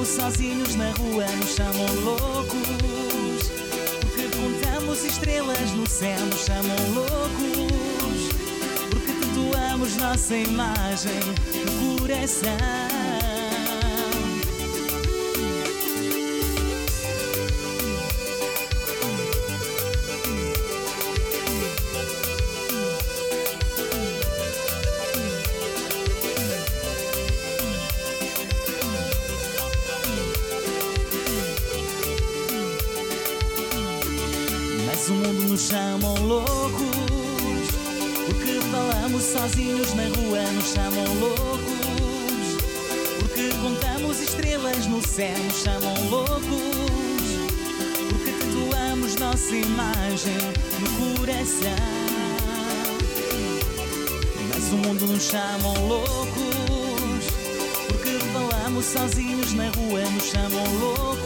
Sozinhos 0.08 0.74
na 0.74 0.90
rua, 0.92 1.26
nos 1.36 1.54
chamam 1.54 1.86
loucos. 2.02 3.52
Porque 4.00 4.36
contamos 4.36 5.04
estrelas 5.04 5.70
no 5.72 5.86
céu, 5.86 6.18
nos 6.26 6.44
chamam 6.46 6.76
loucos. 6.94 8.28
Porque 8.90 9.12
tatuamos 9.12 9.96
nossa 9.96 10.34
imagem 10.34 11.20
no 11.64 12.00
coração. 12.00 12.87
Sozinhos 39.48 39.94
na 39.94 40.04
rua 40.04 40.42
nos 40.52 40.72
chamam 40.72 41.04
loucos. 41.20 42.58
Porque 43.18 43.48
contamos 43.62 44.20
estrelas 44.20 44.86
no 44.86 45.00
céu 45.00 45.36
nos 45.38 45.62
chamam 45.62 46.10
loucos. 46.10 46.42
Porque 48.10 48.32
tatuamos 48.32 49.16
nossa 49.16 49.56
imagem 49.56 50.36
no 50.80 51.16
coração. 51.16 51.70
Mas 54.52 54.72
o 54.72 54.76
mundo 54.76 55.06
nos 55.06 55.22
chama 55.22 55.78
loucos. 55.88 57.24
Porque 57.88 58.18
falamos 58.32 58.84
sozinhos 58.84 59.54
na 59.54 59.70
rua 59.70 60.02
nos 60.10 60.24
chamam 60.24 60.64
loucos. 60.78 61.18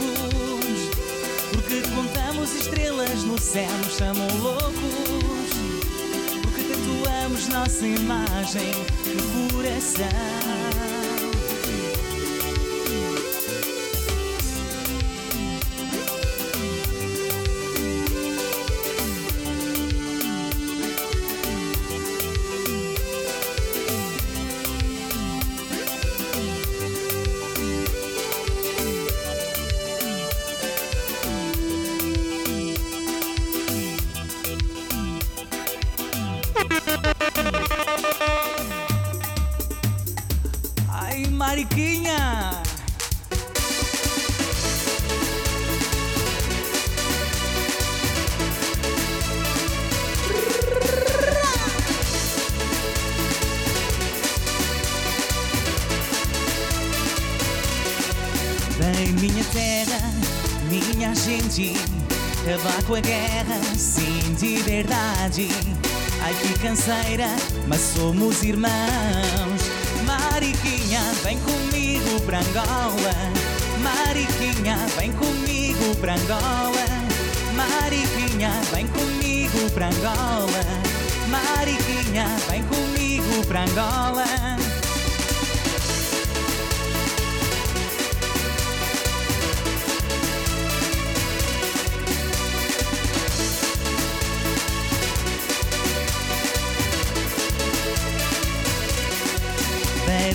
Porque 1.50 1.82
contamos 1.94 2.54
estrelas 2.54 3.24
no 3.24 3.38
céu, 3.38 3.70
nos 3.84 3.96
chamam 3.96 4.28
loucos. 4.38 5.11
Nossa 7.48 7.86
imagem 7.86 8.70
no 9.06 9.52
coração. 9.52 10.31
Minha 59.22 59.44
terra, 59.52 60.00
minha 60.68 61.14
gente, 61.14 61.74
acabar 62.42 62.82
com 62.82 62.96
a 62.96 63.00
guerra, 63.00 63.60
sim, 63.78 64.34
de 64.34 64.56
verdade. 64.62 65.48
Ai 66.20 66.34
que 66.34 66.58
canseira, 66.58 67.28
mas 67.68 67.80
somos 67.94 68.42
irmãos. 68.42 69.62
Mariquinha, 70.04 71.00
vem 71.22 71.38
comigo 71.38 72.20
pra 72.26 72.40
Angola. 72.40 73.14
Mariquinha, 73.80 74.76
vem 74.98 75.12
comigo 75.12 75.94
pra 76.00 76.14
Angola. 76.14 76.84
Mariquinha, 77.54 78.50
vem 78.72 78.88
comigo 78.88 79.70
pra 79.70 79.86
Angola. 79.86 80.64
Mariquinha, 81.28 82.26
vem 82.50 82.64
comigo 82.64 83.46
pra 83.46 83.62
Angola. 83.62 84.71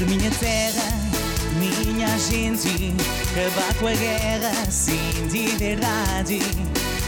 Minha 0.06 0.30
terra, 0.30 0.94
minha 1.58 2.08
gente, 2.20 2.94
acabar 3.32 3.74
com 3.80 3.88
a 3.88 3.94
guerra, 3.94 4.52
sim, 4.70 5.28
de 5.30 5.48
verdade. 5.58 6.40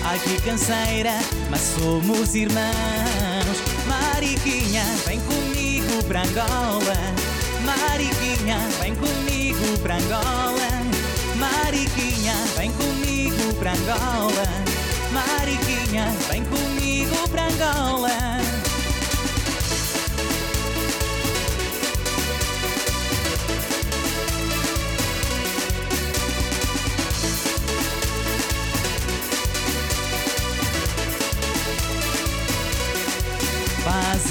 Ai 0.03 0.19
que 0.19 0.41
canseira, 0.41 1.13
mas 1.51 1.61
somos 1.61 2.33
irmãos. 2.33 3.57
Mariquinha, 3.87 4.83
vem 5.05 5.19
comigo 5.21 6.03
pra 6.05 6.23
Angola. 6.23 6.95
Mariquinha, 7.63 8.57
vem 8.81 8.95
comigo 8.95 9.77
pra 9.83 9.95
Angola. 9.95 10.69
Mariquinha, 11.35 12.33
vem 12.57 12.71
comigo 12.71 13.53
pra 13.59 13.73
Angola. 13.73 14.43
Mariquinha, 15.11 16.05
vem 16.27 16.43
comigo 16.43 17.29
pra 17.29 17.47
Angola. 17.47 18.08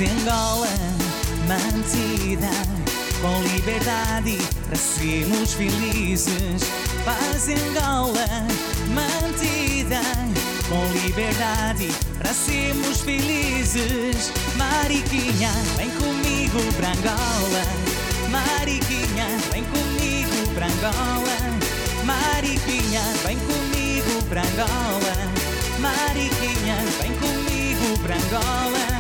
Em 0.01 0.07
Angola, 0.21 0.69
mantida 1.49 2.53
com 3.21 3.43
liberdade 3.53 4.39
para 4.69 4.77
sermos 4.77 5.55
felizes. 5.55 6.63
Paz 7.05 7.49
Angola, 7.49 8.29
mantida 8.95 10.01
com 10.69 10.87
liberdade 11.05 11.89
para 12.17 12.33
sermos 12.33 13.01
felizes. 13.01 14.33
Mariquinha, 14.55 15.51
vem 15.77 15.91
comigo 15.91 16.61
para 16.77 16.91
Angola. 16.91 17.65
Mariquinha, 18.31 19.27
vem 19.51 19.65
comigo 19.65 20.55
para 20.55 20.67
Angola. 20.67 21.59
Mariquinha, 22.05 23.03
vem 23.27 23.37
comigo 23.41 24.23
para 24.29 24.43
Angola. 24.43 25.15
Mariquinha, 25.81 26.77
vem 27.03 27.13
comigo 27.17 27.99
para 28.01 28.15
Angola. 28.15 28.98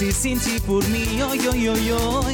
Você 0.00 0.12
sente 0.12 0.58
por 0.60 0.82
mim, 0.88 1.20
oi, 1.20 1.38
oi, 1.46 1.68
oi, 1.68 1.92
oi. 1.92 2.32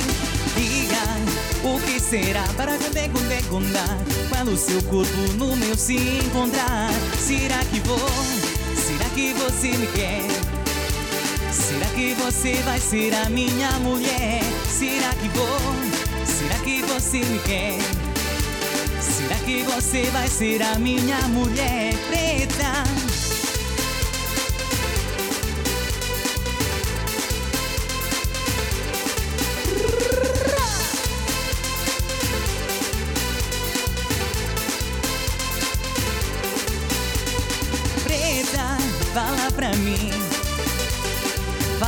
Diga 0.54 1.68
o 1.68 1.80
que 1.80 1.98
será 1.98 2.44
para 2.56 2.78
conde, 2.78 3.08
conde, 3.08 3.42
condar. 3.48 3.98
Quando 4.28 4.56
seu 4.56 4.80
corpo 4.84 5.16
no 5.36 5.56
meu 5.56 5.76
se 5.76 5.96
encontrar. 5.96 6.90
Será 7.18 7.58
que 7.64 7.80
vou? 7.80 7.98
Será 8.76 9.10
que 9.16 9.32
você 9.32 9.76
me 9.78 9.86
quer? 9.88 10.22
Será 11.52 11.86
que 11.86 12.14
você 12.14 12.62
vai 12.62 12.78
ser 12.78 13.12
a 13.14 13.28
minha 13.28 13.72
mulher? 13.80 14.44
Será 14.70 15.12
que 15.14 15.28
vou? 15.30 15.58
Será 16.24 16.54
que 16.60 16.82
você 16.82 17.18
me 17.18 17.40
quer? 17.40 17.78
Será 19.00 19.34
que 19.44 19.64
você 19.64 20.04
vai 20.12 20.28
ser 20.28 20.62
a 20.62 20.78
minha 20.78 21.18
mulher? 21.28 21.94
Preta, 22.06 22.84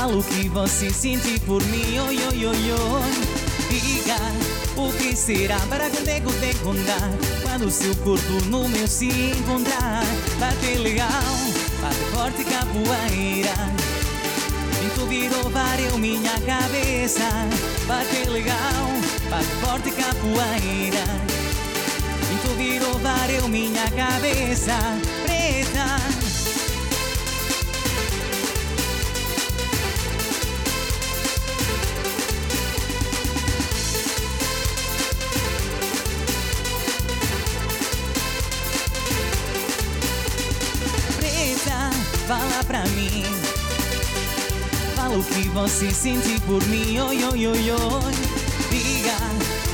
o 0.08 0.22
que 0.22 0.48
você 0.48 0.90
sente 0.90 1.38
por 1.40 1.62
mim, 1.64 1.98
oi, 1.98 2.16
oi, 2.16 2.46
oi, 2.46 2.72
oi. 2.72 3.48
Diga 3.68 4.16
o 4.76 4.92
que 4.92 5.14
será 5.14 5.58
para 5.68 5.90
conde, 5.90 6.20
conde, 6.22 6.54
condar 6.62 7.10
Quando 7.42 7.70
seu 7.70 7.94
corpo 7.96 8.32
no 8.46 8.66
meu 8.68 8.86
se 8.86 9.08
encontrar 9.08 10.02
Bate 10.40 10.78
legal, 10.78 11.10
bate 11.82 12.04
forte 12.12 12.44
capoeira. 12.44 13.54
Vento 14.80 15.06
virou 15.06 15.50
vareu 15.50 15.98
minha 15.98 16.40
cabeça. 16.40 17.28
Bate 17.86 18.28
legal, 18.30 18.56
bate 19.28 19.46
forte 19.60 19.90
capoeira. 19.90 21.04
Vento 22.28 22.54
virou 22.56 22.98
vareu 22.98 23.48
minha 23.48 23.90
cabeça 23.90 24.74
você 45.62 45.90
sente 45.90 46.40
por 46.42 46.64
mim, 46.68 47.00
oi, 47.00 47.24
oi, 47.24 47.46
oi, 47.48 47.70
oi. 47.72 48.12
Diga 48.70 49.16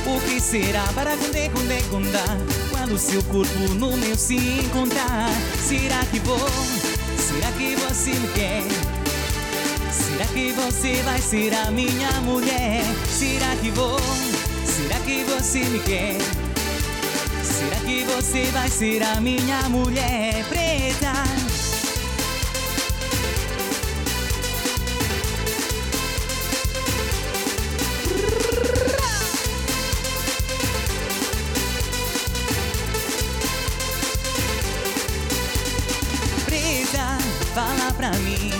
o 0.07 0.19
que 0.21 0.39
será 0.39 0.83
para 0.95 1.15
conde, 1.15 1.47
conde, 1.49 1.83
condar. 1.91 2.37
Quando 2.71 2.97
seu 2.97 3.21
corpo 3.25 3.73
no 3.75 3.95
meu 3.95 4.15
se 4.15 4.35
encontrar. 4.35 5.29
Será 5.67 6.03
que 6.05 6.19
vou? 6.19 6.49
Será 7.19 7.51
que 7.51 7.75
você 7.75 8.11
me 8.15 8.27
quer? 8.29 8.63
Será 9.91 10.25
que 10.25 10.53
você 10.53 11.03
vai 11.03 11.21
ser 11.21 11.53
a 11.53 11.69
minha 11.69 12.11
mulher? 12.21 12.83
Será 13.07 13.55
que 13.61 13.69
vou? 13.69 13.99
Será 14.65 14.99
que 15.01 15.23
você 15.23 15.59
me 15.65 15.79
quer? 15.79 16.17
Será 17.43 17.79
que 17.85 18.03
você 18.05 18.45
vai 18.51 18.69
ser 18.69 19.03
a 19.03 19.21
minha 19.21 19.69
mulher 19.69 20.43
preta? 20.49 21.64
Pra 38.05 38.19
mim. 38.19 38.51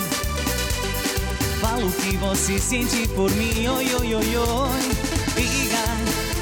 falo 1.62 1.88
o 1.88 1.92
que 1.92 2.18
você 2.18 2.58
sente 2.60 3.08
por 3.10 3.30
mim. 3.32 3.68
Oi, 3.68 3.96
oi, 3.96 4.16
oi, 4.16 4.38
oi. 4.38 4.82
Diga 5.36 5.84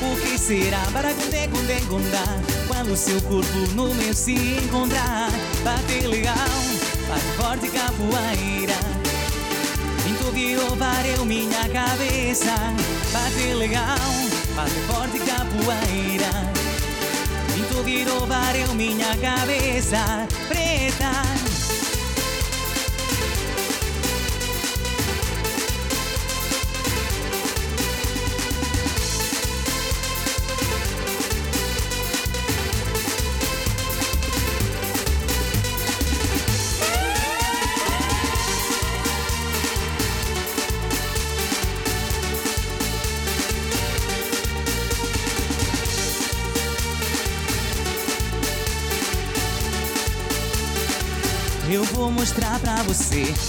o 0.02 0.16
que 0.22 0.38
será 0.38 0.82
para 0.94 1.14
conde, 1.14 1.82
condar 1.90 2.40
quando 2.68 2.96
seu 2.96 3.20
corpo 3.22 3.58
no 3.76 3.94
meu 3.96 4.14
se 4.14 4.34
encontrar. 4.34 5.30
Bate 5.64 6.08
legal, 6.08 6.36
bate 7.10 7.26
forte 7.36 7.68
capoeira. 7.70 8.78
Então 10.06 10.32
que 10.32 10.56
roubar 10.56 11.06
eu 11.06 11.26
minha 11.26 11.68
cabeça. 11.70 12.56
Bate 13.12 13.54
legal, 13.54 13.98
bate 14.56 14.80
forte 14.88 15.20
capoeira. 15.20 16.54
Então 17.58 17.84
que 17.84 18.04
roubar 18.04 18.56
eu 18.56 18.74
minha 18.74 19.18
cabeça 19.18 20.28
preta. 20.48 21.53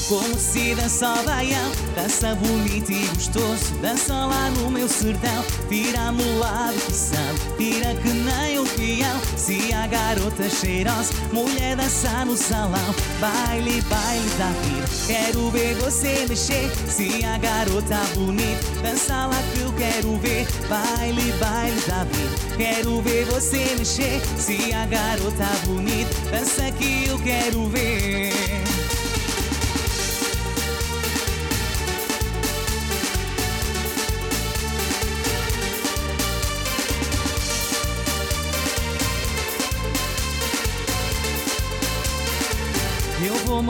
Como 0.09 0.39
se 0.39 0.75
dança 0.75 1.15
baião 1.25 1.85
Dança 1.95 2.35
bonito 2.35 2.91
e 2.91 3.07
gostoso, 3.15 3.73
dança 3.81 4.13
lá 4.13 4.51
no 4.51 4.69
meu 4.69 4.89
sertão. 4.89 5.45
Tira-me 5.69 6.23
o 6.23 6.39
lado 6.41 6.75
que 6.87 6.93
sabe, 6.93 7.39
tira 7.57 7.95
que 7.95 8.09
nem 8.09 8.59
o 8.59 8.65
peão. 8.65 9.21
Se 9.37 9.73
a 9.73 9.87
garota 9.87 10.51
cheirosa, 10.51 11.13
mulher 11.33 11.77
dança 11.77 12.25
no 12.25 12.37
salão. 12.37 12.95
Baile, 13.21 13.81
baile 13.83 14.29
da 14.37 14.49
vida, 14.49 14.89
quero 15.07 15.51
ver 15.51 15.75
você 15.77 16.27
mexer. 16.29 16.69
Se 16.89 17.25
a 17.25 17.39
garota 17.39 18.01
bonita, 18.17 18.83
dança 18.83 19.27
lá 19.27 19.43
que 19.53 19.61
eu 19.61 19.73
quero 19.75 20.17
ver. 20.19 20.47
Baile, 20.69 21.33
baile 21.39 21.81
da 21.83 22.03
vida, 22.05 22.57
quero 22.57 23.01
ver 23.03 23.25
você 23.27 23.77
mexer. 23.79 24.21
Se 24.37 24.75
a 24.75 24.85
garota 24.85 25.47
bonita, 25.65 26.11
dança 26.33 26.73
que 26.73 27.07
eu 27.07 27.19
quero 27.21 27.69
ver 27.69 28.64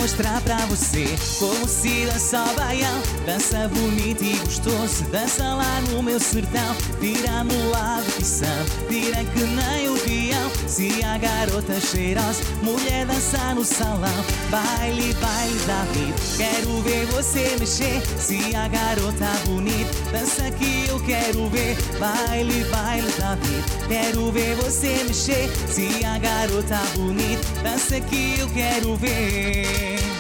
mostrar 0.05 0.39
pra 0.43 0.59
você 0.67 1.07
como 1.39 1.67
se 1.67 2.05
dança 2.05 2.45
o 2.45 2.55
baião. 2.57 3.03
Dança 3.25 3.67
bonito 3.69 4.23
e 4.23 4.37
gostoso, 4.37 5.03
dança 5.05 5.43
lá 5.43 5.81
no 5.89 6.03
meu 6.03 6.21
sertão. 6.21 6.77
Tira-me 7.01 7.57
lado 7.71 8.05
que 8.15 8.23
sabe, 8.23 8.71
tira 8.87 9.25
que 9.25 9.41
nem 9.41 9.89
o 9.89 9.99
peão 10.01 10.43
Se 10.67 11.05
a 11.05 11.19
garota 11.19 11.81
cheirosa, 11.81 12.43
mulher 12.63 13.07
dança 13.07 13.55
no 13.55 13.65
salão 13.65 14.25
Baile, 14.51 15.15
baile 15.15 15.59
da 15.67 15.83
vida, 15.93 16.15
quero 16.37 16.81
ver 16.83 17.07
você 17.07 17.57
mexer. 17.59 18.03
Se 18.19 18.55
a 18.55 18.69
garota 18.69 19.27
bonita, 19.47 19.91
dança 20.11 20.51
que 20.51 20.87
eu 20.89 21.01
quero 21.01 21.49
ver 21.49 21.77
Baile, 21.99 22.65
baile 22.65 23.11
da 23.19 23.35
vida, 23.37 23.87
quero 23.89 24.33
ver 24.33 24.55
você 24.57 25.05
mexer. 25.05 25.51
Se 25.69 26.05
a 26.05 26.19
garota 26.19 26.81
bonita, 26.97 27.63
dança 27.63 28.01
que 28.01 28.39
eu 28.39 28.49
quero 28.51 28.97
ver 28.97 30.14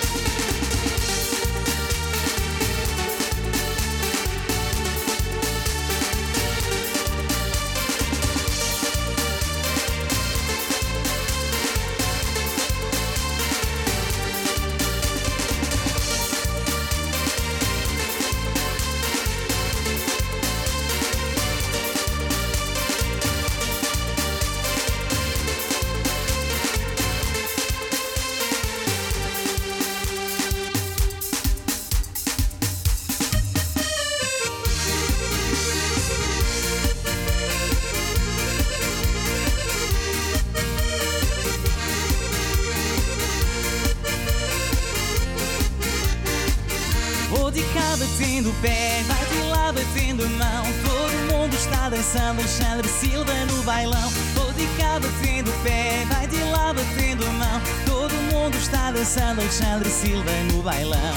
bailão. 53.84 54.10
Vou 54.34 54.52
de 54.52 54.66
cá 54.78 54.98
batendo 54.98 55.50
pé, 55.62 56.04
vai 56.08 56.26
de 56.26 56.42
lá 56.44 56.72
batendo 56.72 57.26
mão. 57.32 57.60
Todo 57.84 58.12
mundo 58.32 58.56
está 58.56 58.90
dançando 58.90 59.40
Alexandre 59.40 59.90
Silva 59.90 60.30
no 60.52 60.62
bailão. 60.62 61.14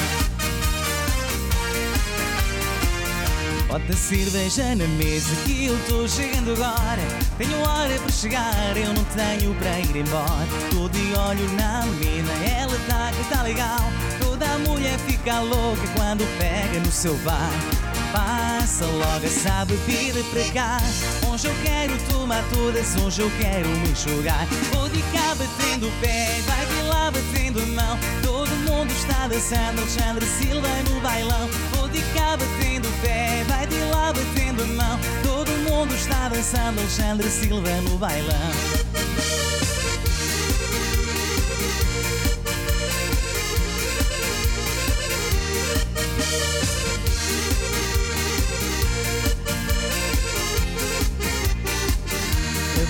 Bota 3.67 3.93
cerveja 3.93 4.75
na 4.75 4.87
mesa 4.87 5.35
que 5.45 5.65
eu 5.65 5.77
tô 5.89 6.07
chegando 6.07 6.53
agora 6.53 7.01
Tenho 7.37 7.59
hora 7.59 7.99
para 7.99 8.11
chegar, 8.13 8.77
eu 8.77 8.93
não 8.93 9.03
tenho 9.03 9.53
para 9.55 9.79
ir 9.81 9.97
embora 9.97 10.47
Tô 10.71 10.87
de 10.87 11.13
olho 11.13 11.51
na 11.51 11.85
menina, 11.85 12.31
ela 12.57 12.79
tá 12.87 13.11
que 13.11 13.29
tá 13.29 13.41
legal 13.43 13.91
Toda 14.21 14.57
mulher 14.59 14.97
fica 14.99 15.41
louca 15.41 15.85
quando 15.97 16.25
pega 16.39 16.79
no 16.79 16.91
seu 16.91 17.13
bar 17.17 17.51
Passa 18.13 18.85
logo 18.85 19.25
essa 19.25 19.65
bebida 19.65 20.23
para 20.31 20.51
cá 20.53 20.77
Hoje 21.37 21.49
eu 21.49 21.55
quero 21.61 21.95
tomar 22.11 22.43
todas, 22.49 22.95
hoje 22.95 23.21
eu 23.21 23.29
quero 23.39 23.69
me 23.69 23.89
enxugar. 23.89 24.47
Vou 24.73 24.89
de 24.89 25.03
cá 25.13 25.35
batendo 25.35 25.87
o 25.87 25.91
pé, 26.01 26.41
vai 26.47 26.65
de 26.65 26.81
lá 26.89 27.11
batendo 27.11 27.61
a 27.61 27.65
mão. 27.67 27.99
Todo 28.23 28.49
mundo 28.65 28.91
está 28.91 29.27
dançando 29.27 29.81
Alexandre 29.81 30.25
Silva 30.25 30.67
no 30.89 30.99
bailão. 30.99 31.47
Vou 31.75 31.87
de 31.89 32.01
cá 32.15 32.35
batendo 32.37 32.87
o 32.87 33.01
pé, 33.03 33.45
vai 33.47 33.67
de 33.67 33.79
lá 33.81 34.11
batendo 34.13 34.63
a 34.63 34.65
mão. 34.65 34.99
Todo 35.21 35.51
mundo 35.69 35.93
está 35.93 36.27
dançando 36.27 36.79
Alexandre 36.79 37.29
Silva 37.29 37.69
no 37.83 37.99
bailão 37.99 38.66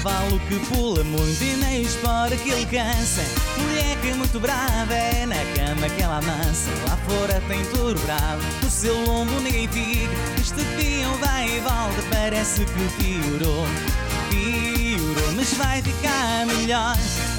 Cavalo 0.08 0.40
que 0.48 0.58
pula 0.68 1.04
muito 1.04 1.44
e 1.44 1.58
nem 1.58 1.82
espora 1.82 2.34
que 2.38 2.50
ele 2.50 2.66
cansa. 2.66 3.22
Mulher 3.58 3.98
que 3.98 4.08
é 4.08 4.14
muito 4.14 4.40
brava 4.40 4.94
é 4.94 5.26
na 5.26 5.36
cama 5.36 5.90
que 5.90 6.02
ela 6.02 6.20
amansa 6.20 6.70
Lá 6.88 6.96
fora 7.06 7.44
tem 7.50 7.66
touro 7.66 8.00
bravo, 8.00 8.42
no 8.64 8.70
seu 8.70 8.96
lombo 9.06 9.38
ninguém 9.42 9.68
fica. 9.68 10.14
Este 10.40 10.64
peão 10.78 11.14
vai 11.18 11.58
e 11.58 11.60
volta, 11.60 12.02
parece 12.10 12.64
que 12.64 13.04
piorou. 13.04 13.66
Piorou, 14.30 15.34
mas 15.36 15.54
vai 15.56 15.82
ficar 15.82 16.46
melhor. 16.46 16.96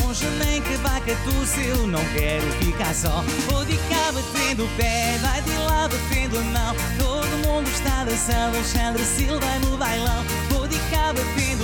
Hoje 0.07 0.27
nem 0.45 0.61
que 0.61 0.75
vaca 0.77 1.17
tu 1.25 1.61
eu 1.61 1.87
não 1.87 2.05
quero 2.13 2.47
ficar 2.63 2.95
só. 2.95 3.25
Vou 3.49 3.65
de 3.65 3.79
cá 3.89 4.13
batendo 4.13 4.67
o 4.67 4.69
pé, 4.77 5.17
vai 5.23 5.41
de 5.41 5.57
lá 5.57 5.89
batendo 5.89 6.39
a 6.39 6.43
mão. 6.43 6.77
Todo 6.99 7.47
mundo 7.47 7.67
está 7.71 8.05
dançando 8.05 8.57
Alexandre 8.57 9.05
Silva 9.07 9.59
no 9.65 9.79
bailão. 9.79 10.23
Vou 10.51 10.69
de 10.69 10.79
cá 10.91 11.15
batendo 11.15 11.58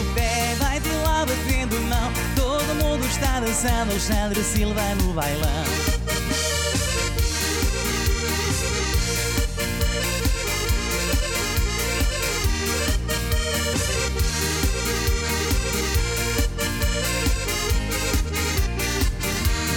batendo 1.26 1.76
a 1.76 1.80
mão 1.80 2.12
Todo 2.34 2.74
mundo 2.82 3.06
está 3.06 3.40
dançando 3.40 3.90
Alexandre 3.90 4.42
Silva 4.42 4.82
no 5.02 5.12
bailão. 5.12 5.64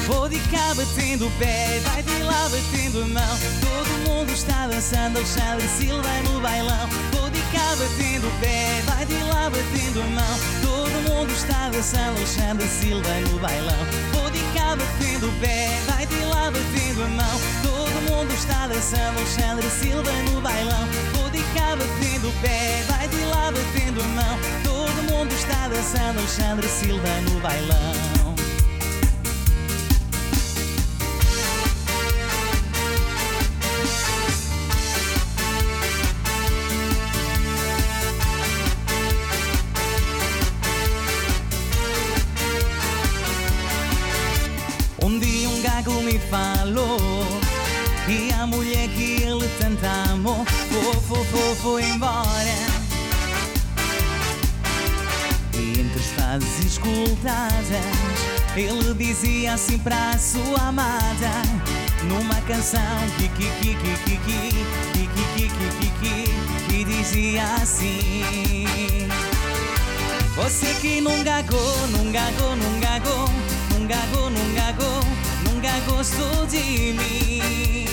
Vou 0.06 0.30
de 0.30 0.40
cá 0.40 0.74
batendo 0.76 1.28
o 1.28 1.32
pé, 1.32 1.80
vai 1.84 2.04
de 2.04 2.24
lá 2.24 2.50
batendo 2.50 3.02
a 3.02 3.06
mão. 3.06 3.38
Todo 3.62 4.10
mundo 4.10 4.32
está 4.32 4.68
dançando 4.68 5.18
Alexandre 5.18 5.68
Silva 5.68 6.10
no 6.26 6.42
bailão. 6.42 6.90
Vou 7.14 7.30
de 7.30 7.42
cá 7.42 7.76
batendo 7.78 8.28
o 8.28 8.40
pé, 8.40 8.82
vai 8.86 9.06
de 9.06 9.24
lá 9.24 9.50
batendo 9.50 10.02
a 10.02 10.08
mão 10.08 10.57
Todo 10.98 11.14
mundo 11.14 11.32
está 11.32 11.70
dançando 11.70 12.18
Alexandre 12.18 12.68
Silva 12.68 13.10
no 13.30 13.40
bailão. 13.40 13.78
Vou 14.14 14.32
de 14.32 14.40
cá 14.56 14.76
batendo 14.76 15.28
o 15.28 15.40
pé, 15.40 15.80
vai 15.86 16.08
de 16.08 16.16
lá 16.26 16.50
batendo 16.50 17.04
a 17.04 17.08
mão. 17.08 17.40
Todo 17.62 18.12
mundo 18.12 18.34
está 18.34 18.66
dançando 18.66 19.18
Alexandre 19.18 19.70
Silva 19.70 20.12
no 20.32 20.42
bailão. 20.42 20.88
Vou 21.14 21.30
de 21.30 21.44
cá 21.54 21.76
batendo 21.76 22.30
o 22.30 22.34
pé, 22.42 22.84
vai 22.88 23.08
de 23.10 23.24
lá 23.26 23.52
batendo 23.52 24.02
a 24.02 24.08
mão. 24.08 24.40
Todo 24.64 25.14
mundo 25.14 25.32
está 25.34 25.68
dançando 25.68 26.18
Alexandre 26.18 26.68
Silva 26.68 27.22
no 27.30 27.40
bailão 27.42 28.07
falou 46.30 47.26
E 48.08 48.32
a 48.34 48.46
mulher 48.46 48.88
que 48.90 49.24
ele 49.24 49.48
tanto 49.60 49.86
amou 50.12 50.46
Foi, 50.46 50.94
foi, 51.02 51.26
foi, 51.26 51.56
foi 51.56 51.84
embora 51.84 52.58
E 55.54 55.80
entre 55.80 56.00
frases 56.00 56.66
escutadas 56.66 57.68
Ele 58.56 58.94
dizia 58.94 59.54
assim 59.54 59.78
para 59.80 60.12
a 60.12 60.18
sua 60.18 60.68
amada 60.68 61.32
Numa 62.04 62.42
canção 62.42 62.82
que, 63.18 63.28
que, 63.30 63.50
que, 63.60 63.76
que, 63.76 64.18
que, 66.70 66.86
dizia 66.86 67.44
assim 67.62 68.68
você 70.38 70.72
que 70.76 71.02
não 71.02 71.24
gagou, 71.24 71.88
não 71.88 72.12
gagou, 72.12 72.56
não 72.56 72.80
gagou, 72.80 73.28
não 73.72 73.88
gagou, 73.88 74.30
não 74.30 74.54
gagou, 74.54 75.02
nunca 75.68 75.80
gostou 75.92 76.46
de 76.48 76.94
mim. 76.94 77.86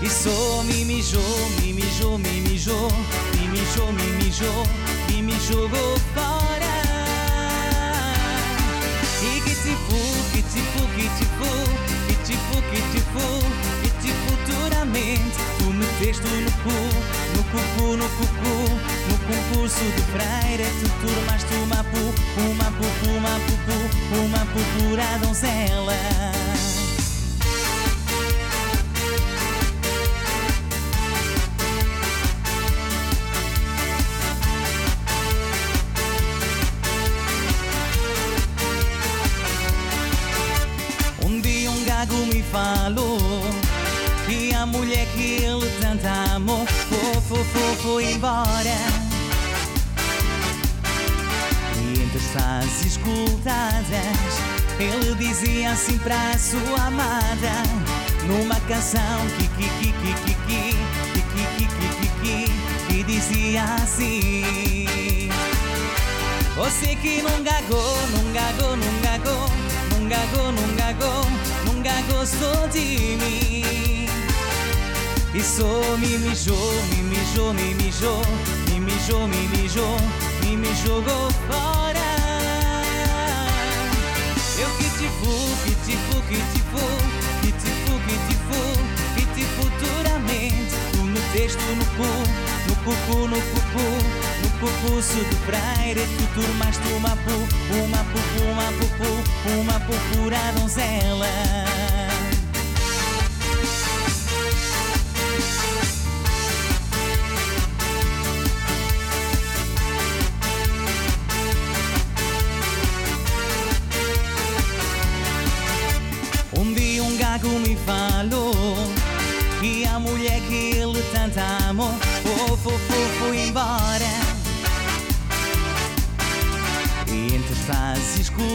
E 0.00 0.08
só 0.08 0.62
me 0.64 0.84
mijou, 0.84 1.48
me 1.60 1.72
mijou, 1.72 2.18
me 2.18 2.40
mijou, 2.40 2.88
me 5.22 5.40
jogou 5.40 5.98
fora. 6.14 6.74
E 9.22 9.40
que 9.40 9.54
tipo, 9.54 9.96
que 10.32 10.42
tipo, 10.42 10.80
que 10.94 11.08
tipo, 11.18 11.50
que 12.06 12.14
tipo, 12.24 12.62
que 12.70 12.80
tipo, 12.92 13.24
que 13.82 13.90
tipo, 14.02 14.24
futuramente 14.28 15.38
tu 15.58 15.64
meteste 15.72 16.26
no 16.26 16.52
cu, 16.62 16.76
no 17.36 17.42
cucu, 17.50 17.96
no 17.96 18.08
cucu, 18.08 18.56
no 19.08 19.16
concurso 19.26 19.84
de 19.96 20.02
freira, 20.12 20.68
tu 20.80 21.06
turmaste 21.06 21.54
uma 21.54 21.82
pu, 21.84 22.14
uma 22.50 22.70
pupu, 22.72 23.10
uma 23.16 23.40
pupu, 23.40 24.24
uma 24.24 24.46
pupura 24.46 25.18
donzela. 25.22 25.94
Um 26.40 26.43
E 51.76 52.00
entre 52.00 52.16
as 52.16 52.24
frases 52.32 52.86
escutadas 52.86 53.84
Ele 54.80 55.14
dizia 55.16 55.72
assim 55.72 55.98
para 55.98 56.30
a 56.30 56.38
sua 56.38 56.86
amada 56.86 57.62
Numa 58.26 58.58
canção 58.60 59.00
que, 59.36 59.46
que, 59.48 59.68
que, 59.68 59.92
que, 59.92 60.14
que, 60.14 60.34
que 60.46 60.74
Que, 61.34 61.46
que, 61.56 61.66
que, 62.22 62.48
que, 62.88 63.02
dizia 63.02 63.64
assim 63.64 65.28
você 66.56 66.94
que 66.94 67.20
não 67.20 67.42
gagou, 67.42 67.96
não 68.12 68.32
gagou, 68.32 68.76
não 68.76 69.00
gagou, 69.02 69.50
não 69.90 70.08
gagou, 70.08 70.52
não 70.52 70.76
gagou, 70.76 71.24
nunca 71.66 71.90
gostou 72.12 72.68
de 72.68 73.16
mim. 73.16 74.06
E 75.34 75.42
só 75.42 75.96
me 75.98 76.16
mijou, 76.18 76.72
me 76.90 77.02
mijou, 77.02 77.13
me 77.34 77.74
mijou, 77.74 78.22
me 78.70 78.78
mijou, 78.80 79.26
me 79.26 79.48
mijou, 79.48 79.96
e 80.46 80.56
me 80.56 80.68
jogou 80.86 81.30
fora. 81.48 82.00
Eu 84.56 84.70
que 84.78 84.84
te 84.84 85.08
fu, 85.18 85.34
que 85.64 85.74
te 85.84 85.96
fu, 85.96 86.22
que 86.28 86.36
te 86.36 86.60
fu, 86.70 86.86
que 87.42 87.52
te 87.52 87.70
fu, 87.82 87.98
que 88.06 88.16
te 88.26 88.34
fu, 88.46 88.62
que 89.16 89.26
te 89.34 89.44
futuramente 89.56 90.76
tu 90.92 91.02
meteste 91.02 91.62
no 91.74 91.84
cu, 91.96 92.10
no 92.68 92.74
cucu, 92.84 93.28
no 93.28 93.36
cucu, 93.36 93.86
no 94.42 94.48
cucuço 94.60 95.24
de 95.24 95.36
freira, 95.44 96.06
tu 96.16 96.40
turmaste 96.40 96.86
uma 96.92 97.16
pu, 97.16 97.36
uma 97.84 98.04
pupu, 98.12 98.44
uma 98.52 98.72
pupu, 98.78 99.60
uma 99.60 99.80
pupura 99.80 100.52
donzela. 100.56 101.83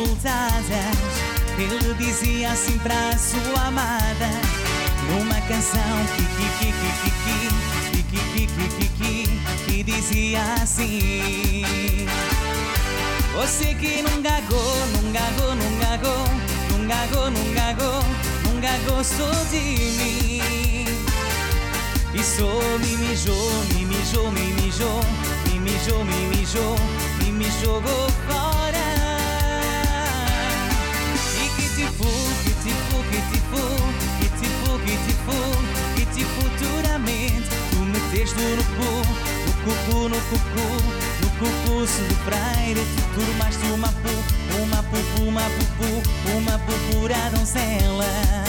Escutadas 0.09 0.63
Ele 1.57 1.93
dizia 1.95 2.51
assim 2.51 2.77
para 2.79 3.09
a 3.09 3.17
sua 3.17 3.67
amada 3.67 4.29
Numa 5.09 5.39
canção 5.41 5.81
que, 6.15 6.23
que, 6.23 6.49
que, 6.59 6.71
que, 6.71 6.91
que, 7.01 7.43
que, 7.93 8.13
que, 8.13 8.21
que, 8.33 8.47
que, 8.47 8.67
que, 8.69 8.87
que, 8.89 9.65
que 9.65 9.83
dizia 9.83 10.41
assim 10.61 12.05
você 13.35 13.73
que 13.73 14.01
não 14.01 14.21
gagou, 14.21 14.75
não 14.91 15.11
gagou, 15.13 15.55
não 15.55 15.79
gagou, 15.79 16.25
não 16.71 16.85
gagou, 16.85 17.31
não 17.31 17.53
gagou, 17.53 18.03
nunca 18.43 18.67
gostou 18.85 19.31
de 19.49 19.61
mim. 19.97 20.85
E 22.13 22.21
só 22.21 22.59
me 22.79 22.97
mijou, 22.97 23.49
me 23.73 23.85
mijou, 23.85 24.29
me 24.31 24.53
mijou, 24.61 25.01
me 25.45 25.59
mijou, 25.59 26.03
me 26.03 26.35
mijou, 26.35 26.75
e 27.25 27.31
me 27.31 27.45
jogou 27.63 28.09
fora. 28.27 28.39
E 28.45 28.48
tipo 36.19 36.41
futuramente 36.41 37.49
tu 37.71 37.77
meteste 37.77 38.41
no 38.57 38.63
cu, 38.75 38.91
no 39.45 39.53
cucu, 39.63 40.09
no 40.09 40.17
cucu, 40.29 40.67
no 41.21 41.29
cucuço 41.39 42.01
de 42.09 42.15
freire, 42.25 42.81
tu 42.95 43.19
turmaste 43.19 43.65
uma 43.71 43.87
pu, 43.87 44.61
uma 44.61 44.83
pupu, 44.83 45.21
uma 45.23 45.41
pupu, 45.41 46.37
uma 46.37 46.59
pupura 46.59 47.29
donzela. 47.33 48.48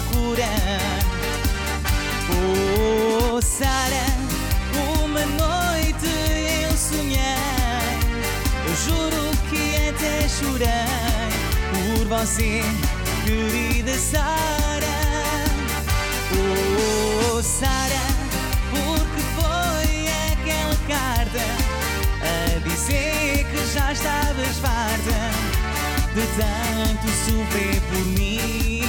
procurando 0.00 1.10
Oh 2.32 3.40
Sara, 3.40 4.06
uma 4.98 5.20
noite 5.20 6.06
eu 6.62 6.76
sonhei. 6.76 7.20
Eu 8.66 8.76
juro 8.76 9.30
que 9.50 9.88
até 9.88 10.28
chorei 10.28 10.68
Por 11.72 12.06
você, 12.06 12.62
querida 13.24 13.94
Sara. 13.98 14.86
Oh 16.32 17.42
Sara, 17.42 18.04
porque 18.70 19.22
foi 19.36 20.08
aquela 20.32 20.76
carta 20.86 21.44
A 22.22 22.58
dizer 22.68 23.46
que 23.50 23.72
já 23.72 23.92
estavas 23.92 24.58
farta 24.58 25.30
De 26.14 26.26
tanto 26.36 27.08
sofrer 27.24 27.80
por 27.88 28.06
mim? 28.06 28.79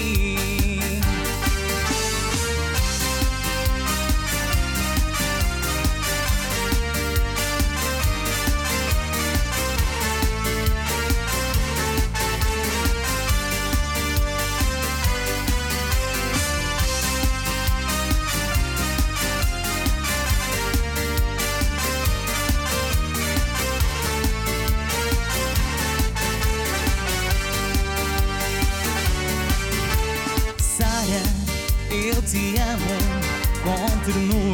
Ternura. 34.05 34.50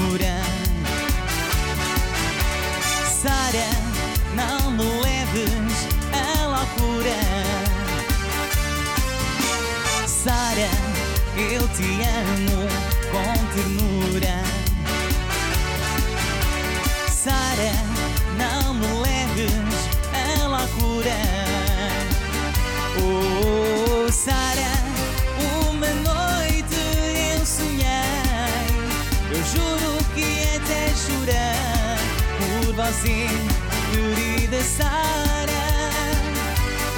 Querida 33.04 34.62
Sara. 34.62 35.68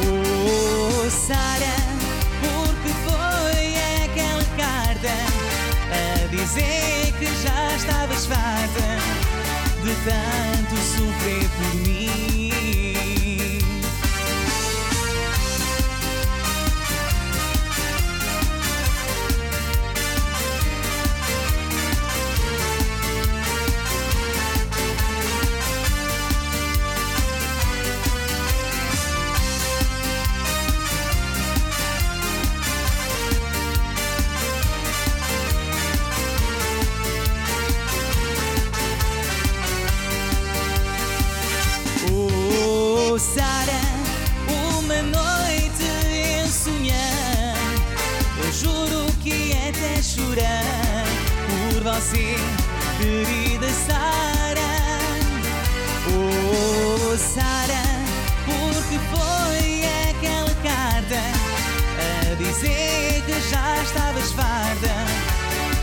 Oh, 0.07 1.09
Sara, 1.09 1.75
porque 2.41 2.89
foi 3.05 3.75
aquela 4.05 4.43
carta 4.57 5.13
a 5.91 6.27
dizer 6.27 7.13
que 7.19 7.25
já 7.43 7.75
estavas 7.75 8.25
farta 8.25 8.97
de 9.83 9.93
tanto 10.05 10.75
sofrer 10.77 11.49
por 11.57 11.75
mim. 11.87 12.28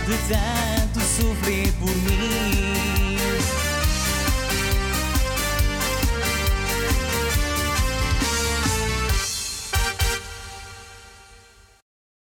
de 0.07 0.17
tanto 0.29 1.01
sofrer 1.01 1.73
por 1.81 1.89
mim. 1.89 2.56